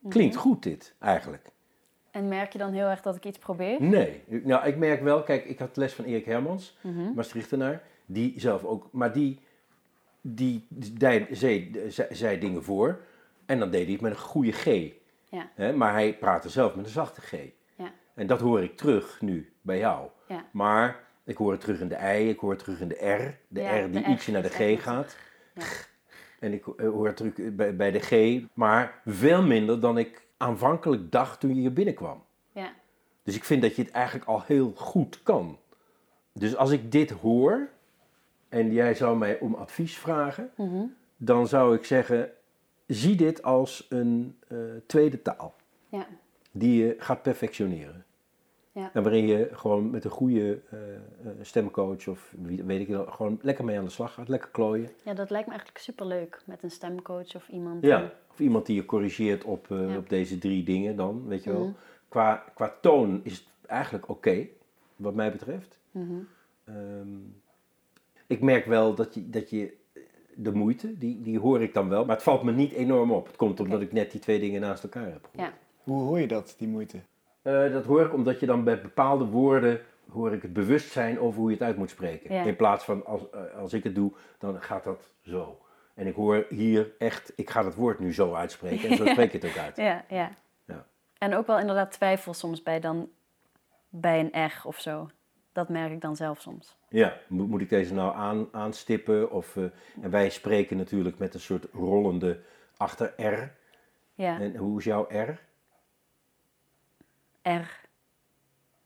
Klinkt 0.08 0.36
goed 0.36 0.62
dit, 0.62 0.94
eigenlijk. 0.98 1.50
En 2.10 2.28
merk 2.28 2.52
je 2.52 2.58
dan 2.58 2.72
heel 2.72 2.86
erg 2.86 3.02
dat 3.02 3.16
ik 3.16 3.24
iets 3.24 3.38
probeer? 3.38 3.82
Nee. 3.82 4.22
Nou, 4.26 4.66
ik 4.66 4.76
merk 4.76 5.02
wel, 5.02 5.22
kijk, 5.22 5.44
ik 5.44 5.58
had 5.58 5.76
les 5.76 5.92
van 5.92 6.04
Erik 6.04 6.24
Hermans, 6.24 6.76
Mhm. 6.82 7.14
Maastrichtenaar. 7.14 7.82
Die 8.06 8.40
zelf 8.40 8.64
ook, 8.64 8.88
maar 8.92 9.12
die, 9.12 9.40
die, 10.22 10.66
die 10.68 11.26
zei, 11.30 11.70
zei, 12.10 12.38
dingen 12.38 12.64
voor. 12.64 13.00
En 13.46 13.58
dan 13.58 13.70
deed 13.70 13.82
hij 13.82 13.92
het 13.92 14.00
met 14.00 14.12
een 14.12 14.18
goede 14.18 14.52
G. 14.52 14.92
Ja. 15.28 15.72
Maar 15.74 15.92
hij 15.92 16.16
praatte 16.18 16.48
zelf 16.48 16.74
met 16.74 16.84
een 16.84 16.90
zachte 16.90 17.20
G. 17.20 17.32
Ja. 17.76 17.92
En 18.14 18.26
dat 18.26 18.40
hoor 18.40 18.62
ik 18.62 18.76
terug 18.76 19.20
nu 19.20 19.52
bij 19.60 19.78
jou. 19.78 20.08
Ja. 20.28 20.44
Maar 20.52 21.04
ik 21.24 21.36
hoor 21.36 21.52
het 21.52 21.60
terug 21.60 21.80
in 21.80 21.88
de 21.88 22.18
I, 22.18 22.28
ik 22.28 22.38
hoor 22.38 22.50
het 22.50 22.58
terug 22.58 22.80
in 22.80 22.88
de 22.88 23.06
R. 23.06 23.38
De 23.48 23.60
R 23.60 23.90
die 23.90 24.02
de 24.02 24.08
ietsje 24.08 24.32
naar 24.32 24.42
de 24.42 24.76
G 24.76 24.82
gaat. 24.82 25.16
Ja. 25.54 25.62
En 26.40 26.52
ik 26.52 26.64
hoor 26.76 27.06
het 27.06 27.16
terug 27.16 27.54
bij, 27.54 27.76
bij 27.76 27.90
de 27.90 28.00
G, 28.00 28.42
maar 28.54 29.00
veel 29.04 29.42
minder 29.42 29.80
dan 29.80 29.98
ik 29.98 30.26
aanvankelijk 30.36 31.12
dacht 31.12 31.40
toen 31.40 31.54
je 31.54 31.60
hier 31.60 31.72
binnenkwam. 31.72 32.24
Ja. 32.52 32.72
Dus 33.22 33.36
ik 33.36 33.44
vind 33.44 33.62
dat 33.62 33.76
je 33.76 33.82
het 33.82 33.90
eigenlijk 33.90 34.26
al 34.26 34.42
heel 34.46 34.72
goed 34.76 35.22
kan. 35.22 35.58
Dus 36.32 36.56
als 36.56 36.70
ik 36.70 36.92
dit 36.92 37.10
hoor 37.10 37.68
en 38.52 38.72
jij 38.72 38.94
zou 38.94 39.18
mij 39.18 39.38
om 39.40 39.54
advies 39.54 39.96
vragen, 39.98 40.50
Mhm. 40.56 40.84
dan 41.16 41.46
zou 41.46 41.74
ik 41.74 41.84
zeggen: 41.84 42.30
zie 42.86 43.16
dit 43.16 43.42
als 43.42 43.86
een 43.88 44.36
eh, 44.48 44.58
tweede 44.86 45.22
taal 45.22 45.54
Ja. 45.88 46.06
die 46.50 46.84
je 46.84 46.94
gaat 46.98 47.22
perfectioneren. 47.22 48.04
Ja. 48.72 48.90
En 48.92 49.02
waarin 49.02 49.26
je 49.26 49.48
gewoon 49.52 49.90
met 49.90 50.04
een 50.04 50.10
goede 50.10 50.60
eh, 50.70 50.94
eh, 50.94 51.00
stemcoach 51.40 52.08
of 52.08 52.34
wie, 52.38 52.62
weet 52.64 52.80
ik 52.80 52.88
wel, 52.88 53.06
gewoon 53.06 53.38
lekker 53.42 53.64
mee 53.64 53.78
aan 53.78 53.84
de 53.84 53.90
slag 53.90 54.14
gaat, 54.14 54.28
lekker 54.28 54.50
klooien. 54.50 54.88
ja, 55.04 55.14
dat 55.14 55.30
lijkt 55.30 55.46
me 55.46 55.52
eigenlijk 55.52 55.84
superleuk 55.84 56.42
met 56.46 56.62
een 56.62 56.70
stemcoach 56.70 57.34
of 57.36 57.48
iemand. 57.48 57.84
Ja. 57.84 57.98
die- 58.00 58.10
Of 58.30 58.40
iemand 58.40 58.66
die 58.66 58.76
je 58.76 58.84
corrigeert 58.84 59.44
op, 59.44 59.66
Ja. 59.68 59.96
op 59.96 60.08
deze 60.08 60.38
drie 60.38 60.64
dingen 60.64 60.96
dan, 60.96 61.26
weet 61.26 61.44
je 61.44 61.52
wel. 61.52 61.64
Mhm. 61.64 61.72
Qua, 62.08 62.44
qua 62.54 62.74
toon 62.80 63.20
is 63.24 63.32
het 63.38 63.46
eigenlijk 63.66 64.08
oké, 64.08 64.46
wat 64.96 65.14
mij 65.14 65.32
betreft. 65.32 65.78
Mhm. 65.90 66.12
Ehm, 66.64 67.08
ik 68.32 68.40
merk 68.40 68.66
wel 68.66 68.94
dat 68.94 69.14
je, 69.14 69.30
dat 69.30 69.50
je 69.50 69.76
de 70.34 70.52
moeite, 70.52 70.98
die, 70.98 71.22
die 71.22 71.38
hoor 71.38 71.62
ik 71.62 71.74
dan 71.74 71.88
wel. 71.88 72.04
Maar 72.04 72.14
het 72.14 72.24
valt 72.24 72.42
me 72.42 72.52
niet 72.52 72.72
enorm 72.72 73.12
op. 73.12 73.26
Het 73.26 73.36
komt 73.36 73.60
omdat 73.60 73.80
ik 73.80 73.92
net 73.92 74.10
die 74.10 74.20
twee 74.20 74.40
dingen 74.40 74.60
naast 74.60 74.82
elkaar 74.82 75.06
heb 75.06 75.28
gehoord. 75.32 75.52
Ja. 75.52 75.58
Hoe 75.82 76.02
hoor 76.02 76.20
je 76.20 76.26
dat, 76.26 76.54
die 76.58 76.68
moeite? 76.68 76.98
Eh, 77.42 77.72
dat 77.72 77.84
hoor 77.84 78.04
ik 78.04 78.14
omdat 78.14 78.40
je 78.40 78.46
dan 78.46 78.64
bij 78.64 78.80
bepaalde 78.80 79.24
woorden 79.24 79.80
hoor 80.10 80.32
ik 80.32 80.42
het 80.42 80.52
bewustzijn 80.52 81.20
over 81.20 81.40
hoe 81.40 81.50
je 81.50 81.56
het 81.56 81.64
uit 81.64 81.76
moet 81.76 81.90
spreken. 81.90 82.34
Ja. 82.34 82.42
In 82.42 82.56
plaats 82.56 82.84
van 82.84 83.06
als, 83.06 83.30
eh, 83.30 83.58
als 83.58 83.72
ik 83.72 83.84
het 83.84 83.94
doe, 83.94 84.12
dan 84.38 84.62
gaat 84.62 84.84
dat 84.84 85.10
zo. 85.20 85.58
En 85.94 86.06
ik 86.06 86.14
hoor 86.14 86.46
hier 86.48 86.90
echt, 86.98 87.32
ik 87.36 87.50
ga 87.50 87.64
het 87.64 87.74
woord 87.74 87.98
nu 87.98 88.14
zo 88.14 88.34
uitspreken 88.34 88.88
en 88.88 88.96
zo 88.96 89.06
spreek 89.16 89.32
ik 89.32 89.42
het 89.42 89.50
ook 89.50 89.58
uit. 89.58 89.76
Ja, 89.76 90.04
ja. 90.08 90.30
Ja. 90.64 90.86
En 91.18 91.34
ook 91.34 91.46
wel 91.46 91.58
inderdaad 91.58 91.90
twijfel 91.90 92.34
soms 92.34 92.62
bij, 92.62 92.80
dan, 92.80 93.08
bij 93.88 94.20
een 94.20 94.46
R 94.46 94.60
of 94.64 94.80
zo. 94.80 95.08
Dat 95.52 95.68
merk 95.68 95.92
ik 95.92 96.00
dan 96.00 96.16
zelf 96.16 96.40
soms. 96.40 96.76
Ja, 96.88 97.18
moet, 97.28 97.60
ik 97.60 97.68
deze 97.68 97.94
nou 97.94 98.14
aan, 98.14 98.48
aanstippen? 98.52 99.30
Of, 99.30 99.56
eh, 99.56 99.64
en 100.02 100.10
wij 100.10 100.30
spreken 100.30 100.76
natuurlijk 100.76 101.18
met 101.18 101.34
een 101.34 101.40
soort 101.40 101.66
rollende 101.72 102.40
achter 102.76 103.14
R. 103.16 103.52
Ja, 104.14 104.40
En 104.40 104.56
hoe 104.56 104.78
is 104.78 104.84
jouw 104.84 105.06
R? 105.08 105.40
R, 107.42 107.86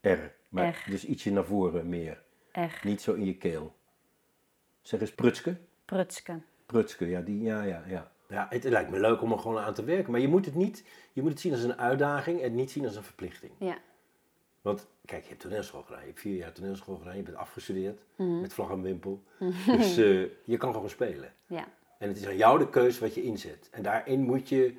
R. 0.01 0.35
Maar 0.49 0.69
R. 0.69 0.91
dus 0.91 1.05
ietsje 1.05 1.33
naar 1.33 1.45
voren 1.45 1.89
meer. 1.89 2.23
R, 2.53 2.87
Niet 2.87 3.01
zo 3.01 3.13
in 3.13 3.25
je 3.25 3.37
keel. 3.37 3.75
Zeg 4.83 5.01
eens 5.01 5.15
prutske. 5.15 5.57
prutske. 5.85 6.41
Prutske, 6.67 7.09
ja, 7.09 7.21
die, 7.21 7.43
ja, 7.43 7.63
ja, 7.63 7.83
ja. 7.87 8.11
Ja, 8.29 8.47
het, 8.51 8.65
lijkt 8.65 8.91
me 8.91 9.01
leuk 9.01 9.23
om 9.23 9.33
er 9.33 9.39
gewoon 9.39 9.59
aan 9.59 9.75
te 9.75 9.85
werken. 9.85 10.11
Maar 10.11 10.21
je 10.21 10.29
moet 10.29 10.45
het 10.45 10.55
niet, 10.55 10.85
je 11.13 11.23
moet 11.23 11.31
het 11.31 11.41
zien 11.41 11.53
als 11.53 11.63
een 11.63 11.79
uitdaging 11.79 12.41
en 12.41 12.55
niet 12.55 12.71
zien 12.71 12.85
als 12.85 12.97
een 12.97 13.03
verplichting. 13.03 13.53
Ja, 13.59 13.79
Want 14.67 14.87
kijk, 15.05 15.23
je 15.23 15.29
hebt 15.29 15.41
toneelschool 15.41 15.83
gedaan. 15.83 16.01
Je 16.01 16.07
hebt 16.07 16.21
vier 16.21 16.37
jaar 16.37 16.53
toneelschool 16.53 16.97
gedaan. 16.97 17.17
Je 17.17 17.23
bent 17.23 17.37
afgestudeerd 17.37 18.01
Mhm. 18.17 18.41
met 18.41 18.53
vlag 18.53 18.71
en 18.71 18.83
wimpel. 18.83 19.23
Dus 19.67 19.97
eh, 19.97 20.29
je 20.45 20.57
kan 20.57 20.73
gewoon 20.73 20.89
spelen. 20.89 21.33
ja, 21.47 21.65
En 21.99 22.09
het 22.09 22.17
is 22.17 22.27
aan 22.27 22.37
jou 22.37 22.59
de 22.59 22.69
keus 22.71 22.99
wat 22.99 23.15
je 23.15 23.23
inzet. 23.23 23.69
En 23.71 23.83
daarin 23.83 24.21
moet 24.21 24.49
je, 24.49 24.77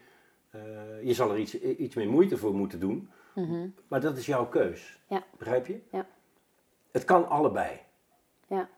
eh, 0.49 1.03
je 1.03 1.13
zal 1.13 1.31
er 1.31 1.37
iets, 1.37 1.59
iets 1.59 1.95
meer 1.95 2.09
moeite 2.09 2.37
voor 2.37 2.53
moeten 2.53 2.79
doen. 2.79 3.09
Mhm. 3.35 3.67
Maar 3.87 4.01
dat 4.01 4.17
is 4.17 4.25
jouw 4.25 4.45
keus. 4.47 4.99
Ja. 5.07 5.23
Begrijp 5.37 5.67
je? 5.67 5.79
Ja. 5.91 6.05
Het 6.91 7.03
kan 7.03 7.29
allebei. 7.29 7.79
ja, 8.47 8.69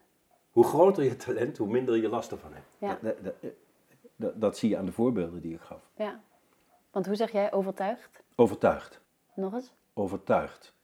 Hoe 0.51 0.63
groter 0.63 1.03
je 1.03 1.15
talent, 1.15 1.57
hoe 1.57 1.67
minder 1.67 1.95
je 1.97 2.09
last 2.09 2.31
ervan 2.31 2.53
hebt. 2.53 2.67
Ja. 2.77 2.97
Dat, 3.01 3.23
dat, 3.23 3.35
dat, 4.15 4.41
dat 4.41 4.57
zie 4.57 4.69
je 4.69 4.77
aan 4.77 4.85
de 4.85 4.91
voorbeelden 4.91 5.41
die 5.41 5.53
ik 5.53 5.61
gaf. 5.61 5.81
ja. 5.95 6.21
Want 6.91 7.05
hoe 7.05 7.15
zeg 7.15 7.31
jij 7.31 7.51
overtuigd? 7.51 8.23
Overtuigd. 8.35 9.01
Nog 9.35 9.53
eens? 9.53 9.73
Overtuigd. 9.93 10.77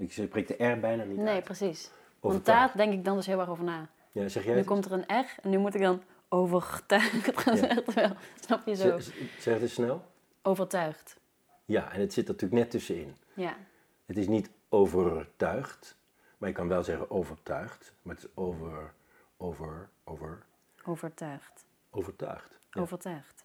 Ik 0.00 0.12
spreek 0.12 0.48
de 0.48 0.64
R 0.66 0.80
bijna 0.80 1.04
niet 1.04 1.16
Nee, 1.16 1.34
uit. 1.34 1.44
precies. 1.44 1.90
Want 2.20 2.34
Overtuigd. 2.34 2.76
daar 2.76 2.86
denk 2.86 2.98
ik 2.98 3.04
dan 3.04 3.16
dus 3.16 3.26
heel 3.26 3.40
erg 3.40 3.48
over 3.48 3.64
na. 3.64 3.88
Ja, 4.12 4.28
zeg 4.28 4.42
jij 4.42 4.52
Nu 4.52 4.58
het 4.58 4.66
komt 4.66 4.84
er 4.84 4.92
een 4.92 5.20
R 5.24 5.34
en 5.42 5.50
nu 5.50 5.58
moet 5.58 5.74
ik 5.74 5.80
dan 5.80 6.02
overtuigd 6.28 7.38
gaan 7.40 7.56
Ja. 7.56 7.60
zeggen. 7.84 8.16
Snap 8.40 8.66
je 8.66 8.74
zo? 8.76 8.98
Zeg, 8.98 9.54
het 9.54 9.62
eens 9.62 9.72
snel. 9.72 10.04
Overtuigd. 10.42 11.16
Ja, 11.64 11.92
en 11.92 12.00
het 12.00 12.12
zit 12.12 12.28
er 12.28 12.32
natuurlijk 12.32 12.60
net 12.62 12.70
tussenin. 12.70 13.16
Ja, 13.34 13.56
Het 14.06 14.16
is 14.16 14.28
niet 14.28 14.50
overtuigd, 14.68 15.96
maar 16.38 16.48
je 16.48 16.54
kan 16.54 16.68
wel 16.68 16.82
zeggen 16.82 17.10
overtuigd. 17.10 17.92
Maar 18.02 18.14
het 18.14 18.24
is 18.24 18.30
over, 18.34 18.92
over, 19.36 19.88
over, 20.04 20.42
overtuigd. 20.84 21.64
overtuigd. 21.90 22.58
Ja, 22.70 22.80
Overtuigd. 22.80 23.44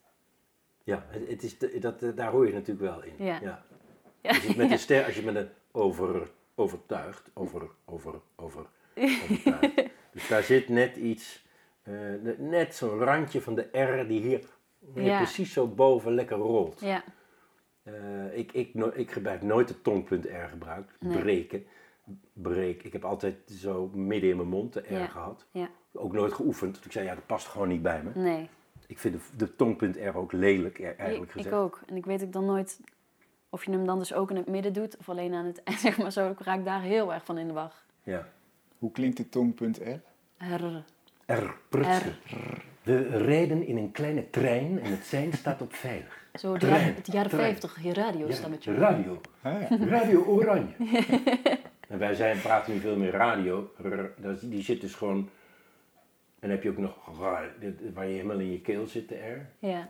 ja 0.83 1.05
het, 1.07 1.27
het 1.27 1.43
is, 1.43 1.57
dat, 1.79 1.99
daar 2.15 2.31
hoor 2.31 2.47
je 2.47 2.53
natuurlijk 2.53 2.79
wel 2.79 3.03
in. 3.03 3.25
Ja. 3.25 3.39
Ja. 3.41 3.63
Ja, 4.21 4.29
Als 4.29 4.43
je 4.43 4.53
met 4.57 4.71
een 4.71 4.79
ster, 4.79 5.05
als 5.05 5.15
je 5.15 5.21
met 5.23 5.35
een 5.35 5.49
over, 5.71 6.31
overtuigd, 6.55 7.31
over, 7.33 7.61
over, 7.85 8.13
over, 8.35 8.65
overtuigd. 9.29 9.75
Dus 10.11 10.27
daar 10.27 10.43
zit 10.43 10.69
net 10.69 10.95
iets, 10.97 11.45
eh, 11.83 11.93
ne- 11.93 12.35
net 12.39 12.75
zo'n 12.75 12.97
randje 12.99 13.41
van 13.41 13.55
de 13.55 13.67
R 13.79 14.07
die 14.07 14.21
hier, 14.21 14.41
Ja. 14.93 15.17
precies 15.17 15.53
zo 15.53 15.67
boven 15.67 16.13
lekker 16.13 16.37
rolt. 16.37 16.79
ja, 16.79 17.03
Eh, 17.83 18.37
ik, 18.37 18.51
ik, 18.51 18.73
no- 18.73 18.91
ik 18.93 19.09
eigenlijk 19.11 19.41
nooit 19.41 19.69
het 19.69 19.83
tongpunt 19.83 20.25
R 20.25 20.47
gebruikt. 20.49 20.95
Nee. 20.99 21.19
Breken. 21.21 21.65
Breek. 22.33 22.83
Ik 22.83 22.93
heb 22.93 23.05
altijd 23.05 23.35
zo 23.51 23.89
midden 23.93 24.29
in 24.29 24.35
mijn 24.35 24.49
mond 24.49 24.73
de 24.73 24.79
R 24.87 24.93
Ja. 24.93 25.05
gehad. 25.07 25.45
ja. 25.51 25.69
Ook 25.93 26.13
nooit 26.13 26.33
geoefend. 26.33 26.85
Ik 26.85 26.91
zei, 26.91 27.05
ja, 27.05 27.15
dat 27.15 27.25
past 27.25 27.47
gewoon 27.47 27.67
niet 27.67 27.81
bij 27.81 28.03
me. 28.03 28.11
Nee. 28.21 28.49
Ik 28.87 28.99
vind 28.99 29.13
de, 29.13 29.19
de 29.37 29.55
tongpunt 29.55 29.95
R 29.97 30.17
ook 30.17 30.31
lelijk, 30.31 30.79
e- 30.79 30.83
eigenlijk 30.83 31.23
ik, 31.23 31.31
gezegd. 31.31 31.55
ik 31.55 31.61
ook. 31.61 31.79
En 31.85 31.95
ik 31.95 32.05
weet 32.05 32.23
ook 32.23 32.31
dan 32.33 32.45
nooit 32.45 32.79
of 33.55 33.65
je 33.65 33.71
hem 33.71 33.85
dan 33.85 33.99
dus 33.99 34.13
ook 34.13 34.29
in 34.29 34.35
het 34.35 34.47
midden 34.47 34.73
doet 34.73 34.97
of 34.97 35.09
alleen 35.09 35.33
aan 35.33 35.45
het 35.45 35.63
eind. 35.63 35.79
Zeg 35.87 35.97
maar 35.97 36.11
zo, 36.11 36.29
ik 36.29 36.39
raak 36.39 36.65
daar 36.65 36.81
heel 36.81 37.13
erg 37.13 37.25
van 37.25 37.37
in 37.37 37.47
de 37.47 37.53
wacht. 37.53 37.85
Ja. 38.03 38.27
Hoe 38.77 38.91
klinkt 38.91 39.17
de 39.17 39.29
tongpunt 39.29 39.77
R? 39.77 39.99
R. 40.37 40.83
R. 41.25 41.53
Prutsen. 41.69 42.15
We 42.83 43.17
rijden 43.17 43.67
in 43.67 43.77
een 43.77 43.91
kleine 43.91 44.29
trein 44.29 44.79
en 44.81 44.91
het 44.91 45.03
sein 45.05 45.33
staat 45.33 45.61
op 45.61 45.73
veilig. 45.73 46.27
Zo, 46.33 46.53
de 46.53 46.59
Trein, 46.59 46.79
jaren, 46.79 46.95
het 46.95 47.07
jaren 47.11 47.29
trein. 47.29 47.43
50, 47.57 47.83
je 47.83 47.93
radio 47.93 48.27
Ja, 48.27 48.33
stemmetje. 48.33 48.73
radio. 48.75 49.21
Ah, 49.41 49.69
ja. 49.69 49.77
Radio 49.85 50.23
Oranje. 50.23 50.73
en 51.89 51.97
wij 51.99 52.13
zijn, 52.13 52.41
praten 52.41 52.73
nu 52.73 52.79
veel 52.79 52.97
meer 52.97 53.11
radio. 53.11 53.71
R, 53.77 54.11
die 54.41 54.63
zit 54.63 54.81
dus 54.81 54.93
gewoon... 54.95 55.17
En 55.17 55.29
dan 56.39 56.49
heb 56.49 56.63
je 56.63 56.69
ook 56.69 56.77
nog 56.77 57.17
waar 57.17 58.07
je 58.07 58.13
helemaal 58.13 58.39
in 58.39 58.51
je 58.51 58.61
keel 58.61 58.87
zit, 58.87 59.09
de 59.09 59.15
R. 59.15 59.65
Ja. 59.65 59.89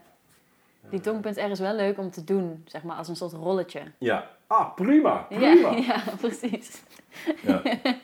Die 0.90 1.00
tongpunt 1.00 1.36
R 1.36 1.40
is 1.50 1.58
wel 1.60 1.74
leuk 1.74 1.98
om 1.98 2.10
te 2.10 2.24
doen, 2.24 2.62
zeg 2.66 2.82
maar, 2.82 2.96
als 2.96 3.08
een 3.08 3.16
soort 3.16 3.32
rolletje. 3.32 3.82
Ja. 3.98 4.30
Ah, 4.46 4.74
prima, 4.74 5.16
prima. 5.16 5.70
ja, 5.88 6.02
precies. 6.20 6.82
Ja. 7.42 7.62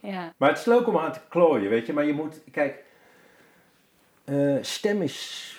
Ja, 0.00 0.32
Maar 0.36 0.48
het 0.48 0.58
is 0.58 0.64
leuk 0.64 0.86
om 0.86 0.96
aan 0.98 1.12
te 1.12 1.20
klooien, 1.28 1.70
weet 1.70 1.86
je. 1.86 1.92
Maar 1.92 2.04
je 2.04 2.12
moet, 2.12 2.40
kijk, 2.50 2.84
eh, 4.24 4.56
stem 4.60 5.02
is, 5.02 5.56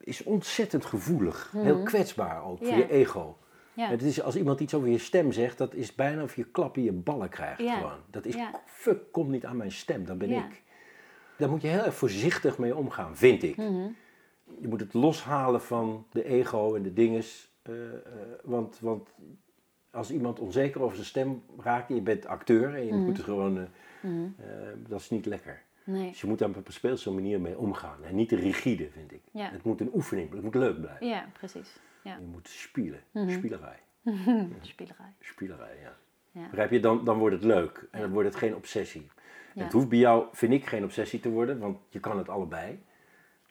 is 0.00 0.22
ontzettend 0.22 0.84
gevoelig. 0.84 1.52
Heel 1.56 1.82
kwetsbaar 1.82 2.44
ook, 2.44 2.58
voor 2.58 2.76
je 2.76 2.90
ego. 2.90 3.36
ja. 3.74 3.88
Het 3.88 4.02
is, 4.02 4.22
als 4.22 4.36
iemand 4.36 4.60
iets 4.60 4.74
over 4.74 4.88
je 4.88 4.98
stem 4.98 5.32
zegt, 5.32 5.58
dat 5.58 5.74
is 5.74 5.94
bijna 5.94 6.22
of 6.22 6.36
je 6.36 6.44
klap 6.44 6.76
in 6.76 6.82
je 6.82 6.92
ballen 6.92 7.28
krijgt 7.28 7.60
Ja. 7.60 7.74
gewoon. 7.76 7.98
Dat 8.10 8.24
is, 8.24 8.34
Ja. 8.34 8.50
fuck, 8.66 9.12
komt 9.12 9.28
niet 9.30 9.44
aan 9.44 9.56
mijn 9.56 9.72
stem, 9.72 10.04
dat 10.04 10.18
ben 10.18 10.30
ik. 10.30 10.62
Daar 11.36 11.48
moet 11.50 11.62
je 11.62 11.68
heel 11.68 11.84
erg 11.84 11.94
voorzichtig 11.94 12.58
mee 12.58 12.76
omgaan, 12.76 13.16
vind 13.16 13.42
ik. 13.42 13.56
Mhm. 13.56 13.86
Je 14.60 14.68
moet 14.68 14.80
het 14.80 14.94
loshalen 14.94 15.60
van 15.62 16.06
de 16.10 16.24
ego 16.24 16.74
en 16.74 16.82
de 16.82 16.92
dinges. 16.92 17.48
eh, 17.62 17.94
eh, 17.94 17.98
want, 18.42 18.78
want 18.80 19.14
als 19.90 20.10
iemand 20.10 20.38
onzeker 20.38 20.82
over 20.82 20.94
zijn 20.94 21.06
stem 21.06 21.42
raakt, 21.58 21.88
je 21.88 22.00
bent 22.00 22.26
acteur 22.26 22.74
en 22.74 22.86
je 22.86 22.92
Mhm. 22.92 23.02
moet 23.04 23.20
gewoon, 23.20 23.58
eh, 23.58 23.62
eh, 24.02 24.76
dat 24.88 25.00
is 25.00 25.10
niet 25.10 25.26
lekker. 25.26 25.62
Nee. 25.84 26.08
Dus 26.08 26.20
je 26.20 26.26
moet 26.26 26.38
daar 26.38 26.48
op 26.48 26.66
een 26.66 26.72
speelse 26.72 27.10
manier 27.10 27.40
mee 27.40 27.58
omgaan. 27.58 28.04
En 28.04 28.14
niet 28.14 28.28
te 28.28 28.36
rigide, 28.36 28.88
vind 28.90 29.12
ik. 29.12 29.22
Ja. 29.32 29.50
Het 29.50 29.62
moet 29.62 29.80
een 29.80 29.90
oefening, 29.94 30.32
het 30.32 30.42
moet 30.42 30.54
leuk 30.54 30.80
blijven. 30.80 31.06
Ja, 31.06 31.24
precies. 31.32 31.76
Ja. 32.04 32.16
Je 32.20 32.26
moet 32.26 32.48
spelen, 32.48 33.00
Mhm. 33.10 33.30
spielerij. 33.30 33.78
Spielerij. 34.60 35.12
Spielerij, 35.20 35.78
ja. 35.82 35.96
Ja. 36.40 36.46
Begrijp 36.48 36.70
je? 36.70 36.80
Dan, 36.80 37.04
dan 37.04 37.18
wordt 37.18 37.34
het 37.34 37.44
leuk. 37.44 37.88
En 37.90 38.00
dan 38.00 38.10
wordt 38.10 38.28
het 38.28 38.36
geen 38.38 38.54
obsessie. 38.54 39.10
Het 39.54 39.72
hoeft 39.72 39.88
bij 39.88 39.98
jou, 39.98 40.24
vind 40.32 40.52
ik, 40.52 40.66
geen 40.66 40.84
obsessie 40.84 41.20
te 41.20 41.30
worden, 41.30 41.58
want 41.58 41.78
je 41.88 42.00
kan 42.00 42.18
het 42.18 42.28
allebei. 42.28 42.78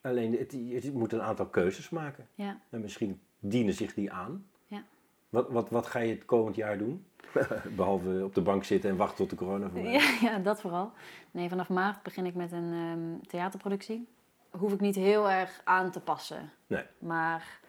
Alleen, 0.02 0.38
het, 0.38 0.52
je 0.52 0.92
moet 0.94 1.14
een 1.14 1.22
aantal 1.22 1.46
keuzes 1.46 1.90
maken. 1.90 2.28
Ja. 2.36 2.60
En 2.70 2.82
misschien 2.82 3.22
dienen 3.40 3.74
zich 3.74 3.94
die 3.94 4.12
aan. 4.12 4.46
Ja. 4.68 4.84
Wat, 5.30 5.50
wat, 5.50 5.70
wat 5.70 5.88
ga 5.88 6.00
je 6.00 6.14
het 6.14 6.26
komend 6.26 6.56
jaar 6.56 6.78
doen? 6.78 7.06
Behalve 7.76 8.22
op 8.24 8.36
de 8.36 8.42
bank 8.42 8.64
zitten 8.64 8.90
en 8.90 8.98
wachten 8.98 9.18
tot 9.18 9.30
de 9.30 9.36
corona 9.36 9.70
voorbij. 9.70 9.92
Ja, 9.92 10.18
ja, 10.30 10.38
dat 10.38 10.62
vooral. 10.62 10.92
Nee, 11.32 11.50
vanaf 11.50 11.70
maart 11.70 12.04
begin 12.04 12.26
ik 12.26 12.36
met 12.36 12.52
een 12.52 12.74
ehm, 12.74 13.28
theaterproductie. 13.28 14.08
Hoef 14.50 14.74
ik 14.74 14.80
niet 14.80 14.96
heel 14.96 15.30
erg 15.30 15.62
aan 15.64 15.92
te 15.92 16.00
passen. 16.00 16.52
Nee. 16.68 16.84
Maar 17.00 17.60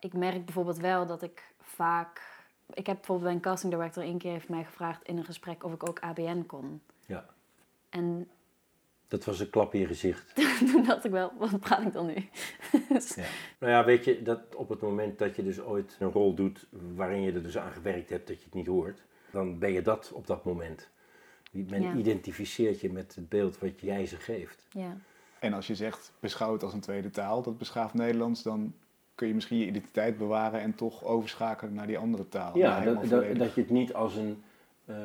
ik 0.00 0.12
merk 0.12 0.44
bijvoorbeeld 0.44 0.78
wel 0.78 1.06
dat 1.06 1.22
ik 1.22 1.52
vaak... 1.60 2.38
Ik 2.72 2.86
heb 2.86 2.96
bijvoorbeeld 2.96 3.26
bij 3.26 3.36
een 3.36 3.42
casting 3.42 3.72
director 3.72 4.02
één 4.02 4.18
keer 4.18 4.32
heeft 4.32 4.48
mij 4.48 4.64
gevraagd 4.64 5.02
in 5.02 5.16
een 5.16 5.24
gesprek 5.24 5.64
of 5.64 5.72
ik 5.72 5.88
ook 5.88 6.00
ABN 6.00 6.46
kon. 6.46 6.82
Ja. 7.06 7.26
En 7.88 8.28
Dat 9.10 9.24
was 9.24 9.40
een 9.40 9.50
klap 9.50 9.74
in 9.74 9.80
je 9.80 9.86
gezicht. 9.86 10.34
toen 10.72 10.84
dacht 10.84 11.04
ik 11.04 11.10
wel, 11.10 11.32
wat 11.38 11.60
praat 11.60 11.86
ik 11.86 11.92
dan 11.92 12.06
nu? 12.06 12.14
Dus- 12.88 13.14
Ja. 13.16 13.24
Nou 13.58 13.72
ja, 13.72 13.84
weet 13.84 14.04
je, 14.04 14.22
dat 14.22 14.40
op 14.54 14.68
het 14.68 14.80
moment 14.80 15.18
dat 15.18 15.36
je 15.36 15.42
dus 15.42 15.60
ooit 15.60 15.96
een 16.00 16.10
rol 16.10 16.34
doet 16.34 16.66
waarin 16.94 17.20
je 17.22 17.32
er 17.32 17.42
dus 17.42 17.58
aan 17.58 17.72
gewerkt 17.72 18.10
hebt 18.10 18.26
dat 18.28 18.38
je 18.38 18.44
het 18.44 18.54
niet 18.54 18.66
hoort, 18.66 19.02
dan 19.30 19.58
ben 19.58 19.72
je 19.72 19.82
dat 19.82 20.10
op 20.14 20.26
dat 20.26 20.44
moment. 20.44 20.88
Men 21.50 21.82
Ja. 21.82 21.94
identificeert 21.94 22.80
je 22.80 22.92
met 22.92 23.14
het 23.14 23.28
beeld 23.28 23.58
wat 23.58 23.80
jij 23.80 24.06
ze 24.06 24.16
geeft. 24.16 24.66
ja. 24.72 24.96
En 25.38 25.52
als 25.52 25.66
je 25.66 25.74
zegt 25.74 26.12
beschouwd 26.20 26.62
als 26.62 26.72
een 26.72 26.80
tweede 26.80 27.10
taal, 27.10 27.42
dat 27.42 27.58
beschaafd 27.58 27.94
Nederlands, 27.94 28.42
dan 28.42 28.74
kun 29.14 29.28
je 29.28 29.34
misschien 29.34 29.58
je 29.58 29.66
identiteit 29.66 30.18
bewaren 30.18 30.60
en 30.60 30.74
toch 30.74 31.04
overschakelen 31.04 31.74
naar 31.74 31.86
die 31.86 31.98
andere 31.98 32.28
taal. 32.28 32.56
Ja, 32.58 32.80
dat, 32.84 33.08
dat, 33.08 33.36
dat 33.36 33.54
je 33.54 33.60
het 33.60 33.70
niet 33.70 33.94
als 33.94 34.16
een. 34.16 34.42
eh, 34.84 34.96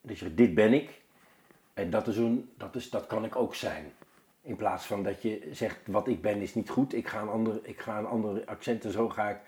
dat 0.00 0.18
je 0.18 0.34
dit 0.34 0.54
ben 0.54 0.72
ik. 0.72 1.02
En 1.74 1.90
dat, 1.90 2.06
is 2.08 2.16
een, 2.16 2.50
dat, 2.56 2.74
is, 2.74 2.90
dat 2.90 3.06
kan 3.06 3.24
ik 3.24 3.36
ook 3.36 3.54
zijn. 3.54 3.92
In 4.42 4.56
plaats 4.56 4.86
van 4.86 5.02
dat 5.02 5.22
je 5.22 5.48
zegt, 5.52 5.80
wat 5.86 6.08
ik 6.08 6.22
ben 6.22 6.40
is 6.40 6.54
niet 6.54 6.70
goed. 6.70 6.94
Ik 6.94 7.08
ga 7.08 7.20
een 7.20 7.28
ander, 7.28 7.60
ik 7.62 7.80
ga 7.80 7.98
een 7.98 8.06
ander 8.06 8.44
accent 8.44 8.84
en 8.84 8.90
zo 8.90 9.08
ga 9.08 9.30
ik. 9.30 9.38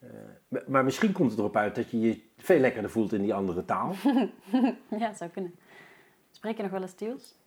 eh, 0.00 0.60
maar- 0.66 0.84
misschien 0.84 1.12
komt 1.12 1.30
het 1.30 1.38
erop 1.38 1.56
uit 1.56 1.74
dat 1.74 1.90
je 1.90 2.00
je 2.00 2.20
veel 2.38 2.58
lekkerder 2.58 2.90
voelt 2.90 3.12
in 3.12 3.22
die 3.22 3.34
andere 3.34 3.64
taal. 3.64 3.94
ja, 4.98 5.12
zou 5.12 5.30
kunnen. 5.30 5.54
Spreek 6.30 6.56
je 6.56 6.62
nog 6.62 6.72
wel 6.72 6.82
eens 6.82 6.94
Tiels? 6.94 7.38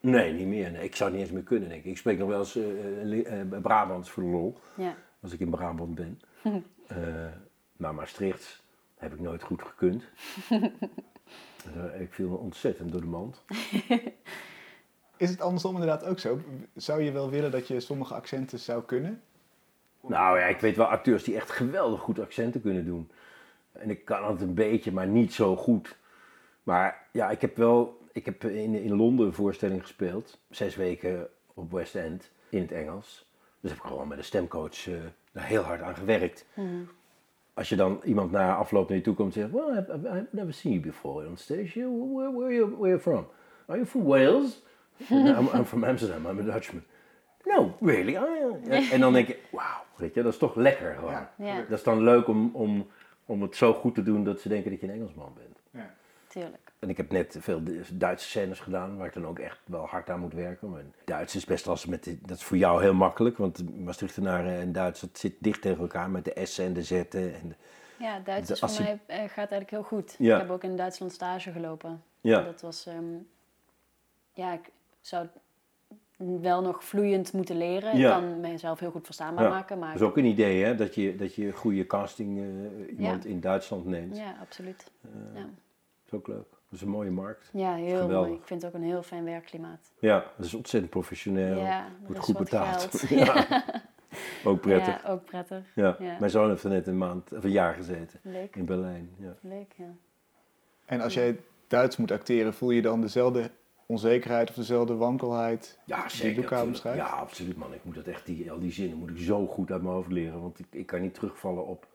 Nee, 0.00 0.32
niet 0.32 0.46
meer. 0.46 0.70
Nee. 0.70 0.84
Ik 0.84 0.96
zou 0.96 1.10
niet 1.10 1.20
eens 1.20 1.30
meer 1.30 1.42
kunnen, 1.42 1.68
denk 1.68 1.84
ik. 1.84 1.90
Ik 1.90 1.96
spreek 1.96 2.18
nog 2.18 2.28
wel 2.28 2.38
eens 2.38 2.56
uh, 2.56 3.60
Brabants 3.62 4.10
voor 4.10 4.22
de 4.22 4.28
lol. 4.28 4.58
Ja. 4.76 4.96
Als 5.20 5.32
ik 5.32 5.40
in 5.40 5.50
Brabant 5.50 5.94
ben. 5.94 6.20
maar 7.76 7.94
Maastricht 7.94 8.64
heb 8.96 9.12
ik 9.12 9.20
nooit 9.20 9.42
goed 9.42 9.62
gekund. 9.62 10.04
ik 11.98 12.12
viel 12.12 12.36
ontzettend 12.36 12.92
door 12.92 13.00
de 13.00 13.06
mand. 13.06 13.42
Is 15.16 15.30
het 15.30 15.40
andersom 15.40 15.72
inderdaad 15.72 16.04
ook 16.04 16.18
zo? 16.18 16.40
Zou 16.74 17.02
je 17.02 17.12
wel 17.12 17.30
willen 17.30 17.50
dat 17.50 17.68
je 17.68 17.80
sommige 17.80 18.14
accenten 18.14 18.58
zou 18.58 18.82
kunnen? 18.82 19.22
Nou 20.00 20.38
ja, 20.38 20.44
ik 20.46 20.60
weet 20.60 20.76
wel 20.76 20.86
acteurs 20.86 21.24
die 21.24 21.36
echt 21.36 21.50
geweldig 21.50 22.00
goed 22.00 22.20
accenten 22.20 22.60
kunnen 22.60 22.84
doen. 22.84 23.10
En 23.72 23.90
ik 23.90 24.04
kan 24.04 24.30
het 24.30 24.40
een 24.40 24.54
beetje, 24.54 24.92
maar 24.92 25.06
niet 25.06 25.32
zo 25.32 25.56
goed. 25.56 25.96
Maar 26.62 27.06
ja, 27.12 27.30
ik 27.30 27.40
heb 27.40 27.56
wel 27.56 28.06
ik 28.16 28.24
heb 28.24 28.44
in, 28.44 28.74
in 28.74 28.96
Londen 28.96 29.26
een 29.26 29.32
voorstelling 29.32 29.80
gespeeld. 29.80 30.38
Zes 30.50 30.76
weken 30.76 31.28
op 31.54 31.72
West 31.72 31.94
End 31.94 32.30
in 32.48 32.60
het 32.60 32.72
Engels. 32.72 33.26
Dus 33.60 33.70
heb 33.70 33.80
ik 33.80 33.86
gewoon 33.86 34.08
met 34.08 34.18
een 34.18 34.24
stemcoach 34.24 34.86
uh, 34.86 34.98
daar 35.32 35.44
heel 35.44 35.62
hard 35.62 35.82
aan 35.82 35.94
gewerkt. 35.94 36.46
Mm. 36.54 36.88
Als 37.56 37.68
je 37.68 37.76
dan 37.76 38.00
iemand 38.04 38.30
na 38.30 38.54
afloop 38.54 38.88
naar 38.88 38.96
je 38.96 39.02
toe 39.02 39.14
komt 39.14 39.36
en 39.36 39.40
zegt... 39.40 39.52
Well, 39.52 39.78
I've, 39.78 39.92
I've 39.92 40.26
never 40.30 40.52
seen 40.52 40.72
you 40.72 40.84
before 40.84 41.28
on 41.28 41.36
stage. 41.36 41.72
Where, 41.74 42.30
where, 42.32 42.44
are, 42.44 42.54
you, 42.54 42.70
where 42.70 42.80
are 42.80 42.88
you 42.88 43.00
from? 43.00 43.26
Are 43.66 43.78
you 43.78 43.86
from 43.86 44.04
Wales? 44.04 44.62
I'm, 45.10 45.48
I'm, 45.54 45.64
from 45.64 45.84
Amsterdam. 45.84 46.26
I'm 46.26 46.38
a 46.38 46.42
Dutchman. 46.42 46.84
No, 47.46 47.76
really? 47.80 48.16
Oh, 48.16 48.58
yeah. 48.64 48.92
En 48.92 49.00
dan 49.00 49.12
denk 49.12 49.26
je, 49.26 49.38
wauw, 49.50 49.84
weet 49.96 50.14
je, 50.14 50.22
dat 50.22 50.32
is 50.32 50.38
toch 50.38 50.54
lekker 50.54 50.94
gewoon. 50.94 51.12
Ja. 51.12 51.32
Ja. 51.36 51.56
Dat 51.68 51.78
is 51.78 51.82
dan 51.82 52.02
leuk 52.02 52.28
om, 52.28 52.50
om, 52.52 52.86
om 53.26 53.42
het 53.42 53.56
zo 53.56 53.72
goed 53.72 53.94
te 53.94 54.02
doen 54.02 54.24
dat 54.24 54.40
ze 54.40 54.48
denken 54.48 54.70
dat 54.70 54.80
je 54.80 54.86
een 54.86 54.92
Engelsman 54.92 55.32
bent. 55.34 55.62
Ja. 55.70 55.94
Tuurlijk. 56.28 56.65
En 56.78 56.88
ik 56.88 56.96
heb 56.96 57.10
net 57.12 57.36
veel 57.40 57.62
Duitse 57.92 58.28
scènes 58.28 58.60
gedaan, 58.60 58.96
waar 58.96 59.06
ik 59.06 59.12
dan 59.14 59.26
ook 59.26 59.38
echt 59.38 59.58
wel 59.64 59.86
hard 59.86 60.10
aan 60.10 60.20
moet 60.20 60.32
werken. 60.32 60.70
Maar 60.70 60.82
Duits 61.04 61.36
is 61.36 61.44
best 61.44 61.66
als 61.66 61.86
met 61.86 62.04
de, 62.04 62.18
dat 62.20 62.36
is 62.36 62.42
voor 62.42 62.56
jou 62.56 62.82
heel 62.82 62.94
makkelijk, 62.94 63.36
want 63.36 63.78
Maastrichtenaren 63.84 64.58
en 64.60 64.72
Duits 64.72 65.00
dat 65.00 65.18
zit 65.18 65.34
dicht 65.38 65.62
tegen 65.62 65.80
elkaar 65.80 66.10
met 66.10 66.24
de 66.24 66.46
S'en 66.46 66.64
en 66.64 66.72
de 66.72 66.82
Z'en. 66.82 67.10
En 67.10 67.48
de, 67.48 67.54
ja, 67.98 68.18
Duits 68.20 68.50
is 68.50 68.58
voor 68.58 68.82
mij 68.82 68.92
uh, 68.92 69.16
gaat 69.16 69.36
eigenlijk 69.36 69.70
heel 69.70 69.82
goed. 69.82 70.14
Ja. 70.18 70.34
Ik 70.34 70.40
heb 70.40 70.50
ook 70.50 70.62
in 70.62 70.76
Duitsland 70.76 71.12
stage 71.12 71.52
gelopen. 71.52 72.02
Ja. 72.20 72.42
Dat 72.42 72.60
was, 72.60 72.86
um, 72.86 73.28
ja, 74.32 74.52
ik 74.52 74.70
zou 75.00 75.26
wel 76.16 76.62
nog 76.62 76.84
vloeiend 76.84 77.32
moeten 77.32 77.56
leren. 77.56 77.96
Ja. 77.98 78.16
Ik 78.16 78.22
kan 78.22 78.40
mezelf 78.40 78.80
heel 78.80 78.90
goed 78.90 79.04
verstaanbaar 79.04 79.44
Ja. 79.44 79.50
maken. 79.50 79.78
Maar 79.78 79.92
Dat 79.92 80.00
is 80.00 80.06
ook 80.06 80.16
een 80.16 80.24
idee, 80.24 80.64
hè? 80.64 80.74
Dat 80.74 80.94
je, 80.94 81.16
dat 81.16 81.34
je 81.34 81.52
goede 81.52 81.86
casting 81.86 82.38
uh, 82.38 82.98
iemand 82.98 83.24
in 83.24 83.40
Duitsland 83.40 83.86
neemt. 83.86 84.16
Ja, 84.16 84.36
absoluut. 84.40 84.90
Uh, 85.04 85.10
Ja. 85.34 85.40
Dat 85.40 85.50
is 86.06 86.12
ook 86.12 86.26
leuk. 86.28 86.54
Dat 86.76 86.84
is 86.84 86.90
een 86.90 86.98
mooie 86.98 87.10
markt. 87.10 87.50
Ja, 87.52 87.74
heel 87.74 88.08
mooi. 88.08 88.32
Ik 88.32 88.44
vind 88.44 88.62
het 88.62 88.74
ook 88.74 88.80
een 88.80 88.86
heel 88.86 89.02
fijn 89.02 89.24
werkklimaat. 89.24 89.92
Ja, 89.98 90.24
dat 90.36 90.46
is 90.46 90.54
ontzettend 90.54 90.92
professioneel. 90.92 91.58
ja, 91.58 91.88
wordt 92.02 92.18
is 92.18 92.24
goed 92.24 92.38
betaald. 92.38 92.88
geld. 92.90 93.08
Ja. 93.08 93.64
ook 94.44 94.60
prettig. 94.60 95.02
Ja, 95.02 95.08
ook 95.08 95.24
prettig. 95.24 95.64
Ja. 95.74 95.96
Ja. 95.98 96.16
Mijn 96.18 96.30
zoon 96.30 96.48
heeft 96.48 96.64
er 96.64 96.70
net 96.70 96.86
een 96.86 96.98
maand 96.98 97.32
of 97.32 97.44
een 97.44 97.50
jaar 97.50 97.74
gezeten 97.74 98.20
Leuk, 98.22 98.56
in 98.56 98.64
Berlijn. 98.64 99.10
Ja. 99.18 99.36
leuk, 99.40 99.72
ja. 99.76 99.94
En 100.84 101.00
als 101.00 101.14
jij 101.14 101.40
Duits 101.66 101.96
moet 101.96 102.10
acteren, 102.10 102.54
voel 102.54 102.70
je 102.70 102.82
dan 102.82 103.00
dezelfde 103.00 103.50
onzekerheid 103.86 104.48
of 104.48 104.54
dezelfde 104.54 104.94
wankelheid 104.94 105.78
Ja, 105.84 106.02
die 106.02 106.10
zeker. 106.10 106.36
Luca 106.36 106.48
absoluut. 106.48 106.72
beschrijft? 106.72 106.98
Ja, 106.98 107.06
absoluut 107.06 107.56
man. 107.56 107.74
Ik 107.74 107.84
moet 107.84 107.94
dat 107.94 108.06
echt, 108.06 108.26
die, 108.26 108.50
al 108.50 108.58
die 108.58 108.72
zinnen 108.72 108.98
moet 108.98 109.10
ik 109.10 109.18
zo 109.18 109.46
goed 109.46 109.70
uit 109.70 109.82
mijn 109.82 109.94
hoofd 109.94 110.12
leren. 110.12 110.40
Want 110.40 110.58
ik, 110.58 110.66
ik 110.70 110.86
kan 110.86 111.00
niet 111.00 111.14
terugvallen 111.14 111.66
op, 111.66 111.86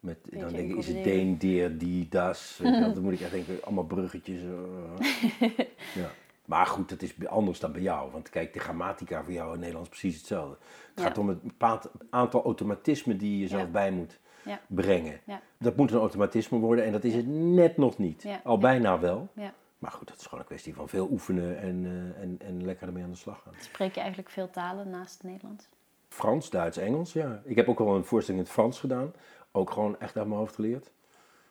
met, 0.00 0.18
dan 0.30 0.52
denk 0.52 0.70
ik, 0.70 0.76
is 0.76 0.86
het 0.86 1.04
deen, 1.04 1.38
deer, 1.38 1.78
die, 1.78 2.08
das. 2.08 2.58
Weet 2.62 2.74
je 2.74 2.80
wel. 2.80 2.92
Dan 2.94 3.02
moet 3.02 3.12
ik 3.12 3.20
echt 3.20 3.30
denken, 3.30 3.64
allemaal 3.64 3.84
bruggetjes. 3.84 4.40
eh. 4.42 5.48
ja. 6.02 6.10
Maar 6.44 6.66
goed, 6.66 6.90
het 6.90 7.02
is 7.02 7.26
anders 7.26 7.60
dan 7.60 7.72
bij 7.72 7.80
jou. 7.80 8.10
Want 8.10 8.28
kijk, 8.30 8.52
de 8.52 8.58
grammatica 8.58 9.24
voor 9.24 9.32
jou 9.32 9.44
in 9.46 9.50
het 9.52 9.60
Nederlands 9.60 9.90
is 9.90 9.98
precies 9.98 10.18
hetzelfde. 10.18 10.56
Het 10.60 10.98
Ja. 10.98 11.02
gaat 11.02 11.18
om 11.18 11.28
het 11.28 11.42
bepaald 11.42 11.90
aantal 12.10 12.44
automatismen 12.44 13.18
die 13.18 13.30
je 13.32 13.38
jezelf 13.38 13.62
Ja. 13.62 13.68
bij 13.68 13.90
moet 13.90 14.18
Ja. 14.42 14.60
brengen. 14.66 15.20
Dat 15.58 15.76
moet 15.76 15.90
een 15.90 15.98
automatisme 15.98 16.58
worden 16.58 16.84
en 16.84 16.92
dat 16.92 17.04
is 17.04 17.14
het 17.14 17.26
net 17.28 17.76
nog 17.76 17.98
niet. 17.98 18.26
Al 18.44 18.58
bijna 18.58 18.98
wel. 19.00 19.28
Ja. 19.34 19.52
Maar 19.78 19.90
goed, 19.90 20.08
dat 20.08 20.18
is 20.18 20.24
gewoon 20.24 20.40
een 20.40 20.46
kwestie 20.46 20.74
van 20.74 20.88
veel 20.88 21.08
oefenen 21.10 21.58
en, 21.58 21.84
eh, 21.84 22.22
en, 22.22 22.36
en 22.44 22.64
lekker 22.64 22.86
ermee 22.86 23.02
aan 23.02 23.10
de 23.10 23.16
slag 23.16 23.42
gaan. 23.42 23.52
Spreek 23.60 23.94
je 23.94 24.00
eigenlijk 24.00 24.30
veel 24.30 24.50
talen 24.50 24.90
naast 24.90 25.12
het 25.14 25.22
Nederlands? 25.22 25.68
Frans, 26.08 26.50
Duits, 26.50 26.76
Engels, 26.76 27.12
ja. 27.12 27.42
Ik 27.44 27.56
heb 27.56 27.68
ook 27.68 27.78
wel 27.78 27.94
een 27.96 28.04
voorstelling 28.04 28.42
in 28.42 28.48
het 28.48 28.56
Frans 28.58 28.80
gedaan. 28.80 29.12
Ook 29.58 29.70
gewoon 29.70 30.00
echt 30.00 30.16
uit 30.16 30.26
mijn 30.26 30.38
hoofd 30.38 30.54
geleerd. 30.54 30.90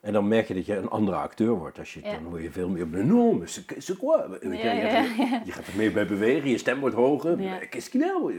En 0.01 0.13
dan 0.13 0.27
merk 0.27 0.47
je 0.47 0.53
dat 0.53 0.65
je 0.65 0.75
een 0.75 0.89
andere 0.89 1.17
acteur 1.17 1.53
wordt. 1.53 1.79
Als 1.79 1.93
je, 1.93 1.99
Ja. 2.03 2.11
Dan 2.11 2.23
word 2.23 2.41
je 2.43 2.51
veel 2.51 2.69
meer... 2.69 2.89
Weet 2.89 3.05
je, 5.45 5.51
gaat- 5.51 5.67
er 5.67 5.75
meer 5.75 5.91
bij 5.93 6.05
bewegen, 6.07 6.49
je 6.49 6.57
stem 6.57 6.79
wordt 6.79 6.95
hoger. 6.95 7.41
Ja. 7.41 7.53
A? 7.53 7.59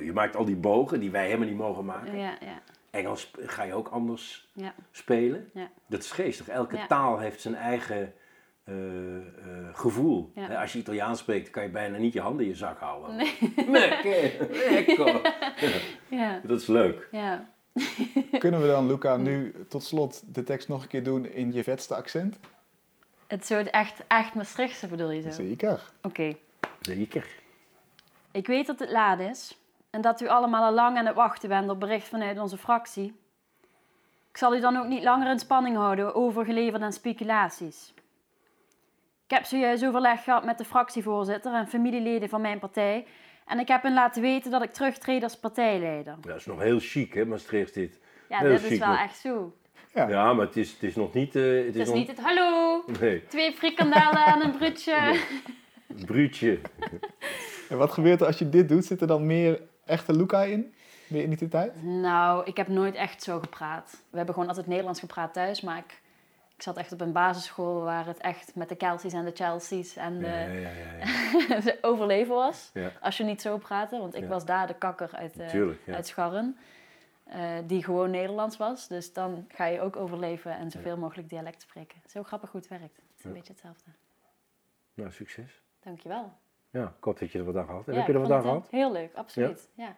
Je 0.04 0.10
maakt 0.14 0.36
al 0.36 0.44
die 0.44 0.56
bogen 0.56 1.00
die 1.00 1.10
wij 1.10 1.24
helemaal 1.26 1.46
niet 1.48 1.56
mogen 1.56 1.84
maken. 1.84 2.18
Ja, 2.18 2.36
ja, 2.40 2.62
Engels 2.90 3.30
ga 3.40 3.62
je 3.62 3.74
ook 3.74 3.88
anders 3.88 4.48
ja. 4.52 4.74
spelen. 4.90 5.50
Ja. 5.54 5.68
Dat 5.86 6.02
is 6.02 6.10
geestig. 6.10 6.48
Elke 6.48 6.78
taal 6.88 7.18
heeft 7.18 7.40
zijn 7.40 7.54
eigen 7.54 8.12
eh, 8.64 8.74
eh, 9.16 9.22
gevoel. 9.72 10.32
Als 10.60 10.72
je 10.72 10.78
Italiaans 10.78 11.18
spreekt, 11.18 11.50
kan 11.50 11.62
je 11.62 11.68
bijna 11.68 11.98
niet 11.98 12.12
je 12.12 12.20
handen 12.20 12.44
in 12.44 12.50
je 12.50 12.56
zak 12.56 12.78
houden. 12.78 13.16
Nee. 13.16 13.36
Lekker, 13.68 14.46
lekker. 14.70 15.20
Ja, 16.10 16.40
Dat 16.44 16.60
is 16.60 16.66
leuk. 16.66 17.08
ja. 17.12 17.56
Kunnen 18.38 18.60
we 18.60 18.66
dan, 18.66 18.86
Luca, 18.86 19.16
nu 19.16 19.54
tot 19.68 19.82
slot 19.82 20.34
de 20.34 20.42
tekst 20.42 20.68
nog 20.68 20.82
een 20.82 20.88
keer 20.88 21.04
doen 21.04 21.26
in 21.26 21.52
je 21.52 21.62
vetste 21.62 21.94
accent? 21.94 22.38
Het 23.26 23.46
soort 23.46 23.70
echt, 23.70 24.02
echt 24.08 24.34
Maastrichtse 24.34 24.86
bedoel 24.86 25.10
je 25.10 25.22
zo? 25.22 25.30
Zeker. 25.30 25.90
Oké. 26.02 26.36
Zeker. 26.80 27.26
Ik 28.30 28.46
weet 28.46 28.66
dat 28.66 28.78
het 28.78 28.90
laat 28.90 29.20
is 29.20 29.58
en 29.90 30.00
dat 30.00 30.20
u 30.20 30.28
allemaal 30.28 30.64
al 30.64 30.72
lang 30.72 30.96
aan 30.96 31.06
het 31.06 31.14
wachten 31.14 31.48
bent 31.48 31.70
op 31.70 31.80
bericht 31.80 32.08
vanuit 32.08 32.38
onze 32.38 32.58
fractie. 32.58 33.20
Ik 34.30 34.36
zal 34.36 34.56
u 34.56 34.60
dan 34.60 34.76
ook 34.76 34.86
niet 34.86 35.02
langer 35.02 35.30
in 35.30 35.38
spanning 35.38 35.76
houden 35.76 36.14
over 36.14 36.44
geleverd 36.44 36.82
en 36.82 36.92
speculaties. 36.92 37.92
Ik 39.24 39.34
heb 39.34 39.44
zojuist 39.44 39.84
overleg 39.84 40.24
gehad 40.24 40.44
met 40.44 40.58
de 40.58 40.64
fractievoorzitter 40.64 41.54
en 41.54 41.68
familieleden 41.68 42.28
van 42.28 42.40
mijn 42.40 42.58
partij 42.58 43.06
en 43.48 43.58
ik 43.58 43.68
heb 43.68 43.82
hen 43.82 43.94
laten 43.94 44.22
weten 44.22 44.50
dat 44.50 44.62
ik 44.62 44.72
terugtreed 44.72 45.22
als 45.22 45.36
partijleider. 45.38 46.16
Ja, 46.22 46.28
dat 46.28 46.36
is 46.36 46.46
nog 46.46 46.60
heel 46.60 46.78
chic, 46.80 47.14
hè, 47.14 47.24
Maastricht 47.24 47.74
dit. 47.74 47.98
Ja, 48.28 48.38
Heel 48.38 48.48
dit 48.48 48.62
is 48.70 48.78
wel 48.78 48.88
nog. 48.88 48.98
echt 48.98 49.16
zo. 49.18 49.52
Ja. 49.94 50.08
Ja, 50.08 50.32
maar 50.32 50.46
het 50.46 50.56
is, 50.56 50.72
het 50.72 50.82
is 50.82 50.94
nog 50.94 51.12
niet... 51.12 51.36
eh, 51.36 51.42
het, 51.42 51.64
Het 51.66 51.74
is 51.74 51.80
is 51.80 51.86
nog... 51.86 51.96
niet 51.96 52.08
het 52.08 52.20
hallo, 52.20 52.84
Nee, 53.00 53.24
twee 53.26 53.52
frikandellen 53.52 54.24
en 54.26 54.40
een 54.44 54.50
broodje. 54.58 55.20
een 55.98 56.04
bruutje. 56.04 56.58
En 57.68 57.78
wat 57.78 57.92
gebeurt 57.92 58.20
er 58.20 58.26
als 58.26 58.38
je 58.38 58.48
dit 58.48 58.68
doet? 58.68 58.84
Zit 58.84 59.00
er 59.00 59.06
dan 59.06 59.26
meer 59.26 59.60
echte 59.84 60.16
Luca 60.16 60.42
in? 60.42 60.74
Meer 61.06 61.22
identiteit? 61.22 61.82
Nou, 61.82 62.42
ik 62.44 62.56
heb 62.56 62.68
nooit 62.68 62.94
echt 62.94 63.22
zo 63.22 63.38
gepraat. 63.38 64.02
We 64.10 64.16
hebben 64.16 64.34
gewoon 64.34 64.48
altijd 64.48 64.66
Nederlands 64.66 65.00
gepraat 65.00 65.32
thuis, 65.32 65.60
maar 65.60 65.78
ik, 65.78 66.00
ik 66.58 66.64
zat 66.64 66.76
echt 66.76 66.92
op 66.92 67.00
een 67.00 67.12
basisschool 67.12 67.82
waar 67.82 68.06
het 68.06 68.18
echt 68.18 68.54
met 68.54 68.68
de 68.68 68.76
Kelsies 68.76 69.12
en 69.12 69.24
de 69.24 69.30
Chelsea's 69.34 69.96
en 69.96 70.18
de, 70.18 70.26
Ja, 70.26 70.38
ja, 70.46 70.70
ja, 70.70 70.92
ja. 71.64 71.74
overleven 71.90 72.34
was. 72.34 72.70
Ja. 72.74 72.90
Als 73.00 73.16
je 73.16 73.24
niet 73.24 73.42
zo 73.42 73.58
praatte, 73.58 73.98
want 73.98 74.14
ik 74.14 74.22
Ja. 74.22 74.28
was 74.28 74.44
daar 74.44 74.66
de 74.66 74.74
kakker 74.74 75.10
uit, 75.14 75.38
eh, 75.38 75.48
Tuurlijk, 75.48 75.80
ja. 75.84 75.94
uit 75.94 76.06
Scharren. 76.06 76.56
eh, 77.24 77.56
die 77.66 77.84
gewoon 77.84 78.10
Nederlands 78.10 78.56
was. 78.56 78.88
Dus 78.88 79.12
dan 79.12 79.44
ga 79.48 79.64
je 79.64 79.80
ook 79.80 79.96
overleven 79.96 80.52
en 80.56 80.70
zoveel 80.70 80.96
mogelijk 80.96 81.28
dialect 81.28 81.62
spreken. 81.62 81.98
Heel 82.12 82.22
grappig 82.22 82.50
hoe 82.50 82.60
het 82.60 82.68
werkt. 82.70 82.84
Het 82.96 83.04
is 83.18 83.24
een 83.24 83.30
Ja. 83.30 83.36
beetje 83.36 83.52
hetzelfde. 83.52 83.90
Nou, 84.94 85.10
succes. 85.12 85.62
Dankjewel. 85.80 86.32
Ja, 86.70 86.94
ik 86.98 87.04
hoop 87.04 87.18
dat 87.18 87.30
je 87.30 87.38
er 87.38 87.44
wat 87.44 87.56
aan 87.56 87.64
gehad 87.66 87.86
hebt. 87.86 87.98
Ja, 87.98 88.02
Heb 88.04 88.06
je 88.06 88.12
er 88.12 88.20
wat 88.20 88.30
aan 88.30 88.36
het, 88.36 88.46
gehad? 88.46 88.64
eh, 88.64 88.70
Heel 88.70 88.92
leuk, 88.92 89.14
absoluut. 89.14 89.68
Ja. 89.74 89.96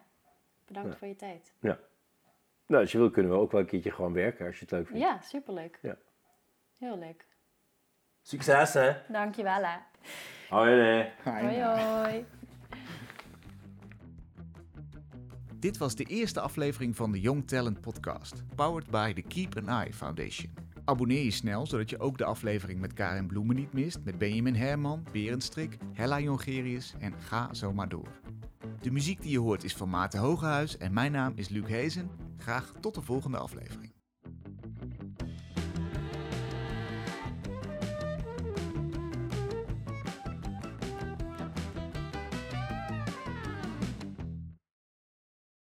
Bedankt 0.67 0.89
Ja. 0.91 0.95
voor 0.97 1.07
je 1.07 1.15
tijd. 1.15 1.53
Nou, 1.59 2.81
als 2.83 2.91
je 2.91 2.97
wil 2.97 3.09
kunnen 3.09 3.31
we 3.31 3.37
ook 3.37 3.51
wel 3.51 3.61
een 3.61 3.67
keertje 3.67 3.91
gewoon 3.91 4.13
werken 4.13 4.45
als 4.45 4.55
je 4.55 4.61
het 4.61 4.71
leuk 4.71 4.87
vindt. 4.87 5.01
Ja, 5.01 5.21
superleuk. 5.21 5.79
Ja. 5.81 5.95
Heel 6.81 6.97
leuk. 6.97 7.25
Succes, 8.21 8.73
hè? 8.73 8.91
Dankjewel 9.07 9.63
hè. 9.63 9.77
Hoi, 10.49 10.75
nee. 10.75 11.11
Hoi 11.23 11.63
hoi. 11.63 12.25
Dit 15.59 15.77
was 15.77 15.95
de 15.95 16.03
eerste 16.03 16.39
aflevering 16.39 16.95
van 16.95 17.11
de 17.11 17.19
Young 17.19 17.47
Talent 17.47 17.81
Podcast, 17.81 18.43
powered 18.55 18.89
by 18.89 19.13
the 19.13 19.21
Keep 19.21 19.57
an 19.57 19.81
Eye 19.81 19.93
Foundation. 19.93 20.53
Abonneer 20.85 21.23
je 21.23 21.31
snel, 21.31 21.65
zodat 21.65 21.89
je 21.89 21.99
ook 21.99 22.17
de 22.17 22.25
aflevering 22.25 22.79
met 22.79 22.93
Karin 22.93 23.27
Bloemen 23.27 23.55
niet 23.55 23.73
mist, 23.73 23.99
met 24.03 24.17
Benjamin 24.17 24.55
Herman, 24.55 25.05
Berendstrik, 25.11 25.77
Hella 25.93 26.19
Jongerius 26.19 26.93
en 26.99 27.13
ga 27.13 27.53
zo 27.53 27.73
maar 27.73 27.89
door. 27.89 28.21
De 28.79 28.91
muziek 28.91 29.21
die 29.21 29.31
je 29.31 29.39
hoort 29.39 29.63
is 29.63 29.75
van 29.75 29.89
Maarten 29.89 30.19
Hogehuis 30.19 30.77
en 30.77 30.93
mijn 30.93 31.11
naam 31.11 31.33
is 31.35 31.49
Luc 31.49 31.67
Hezen. 31.67 32.11
Graag 32.37 32.73
tot 32.79 32.95
de 32.95 33.01
volgende 33.01 33.37
aflevering. 33.37 34.00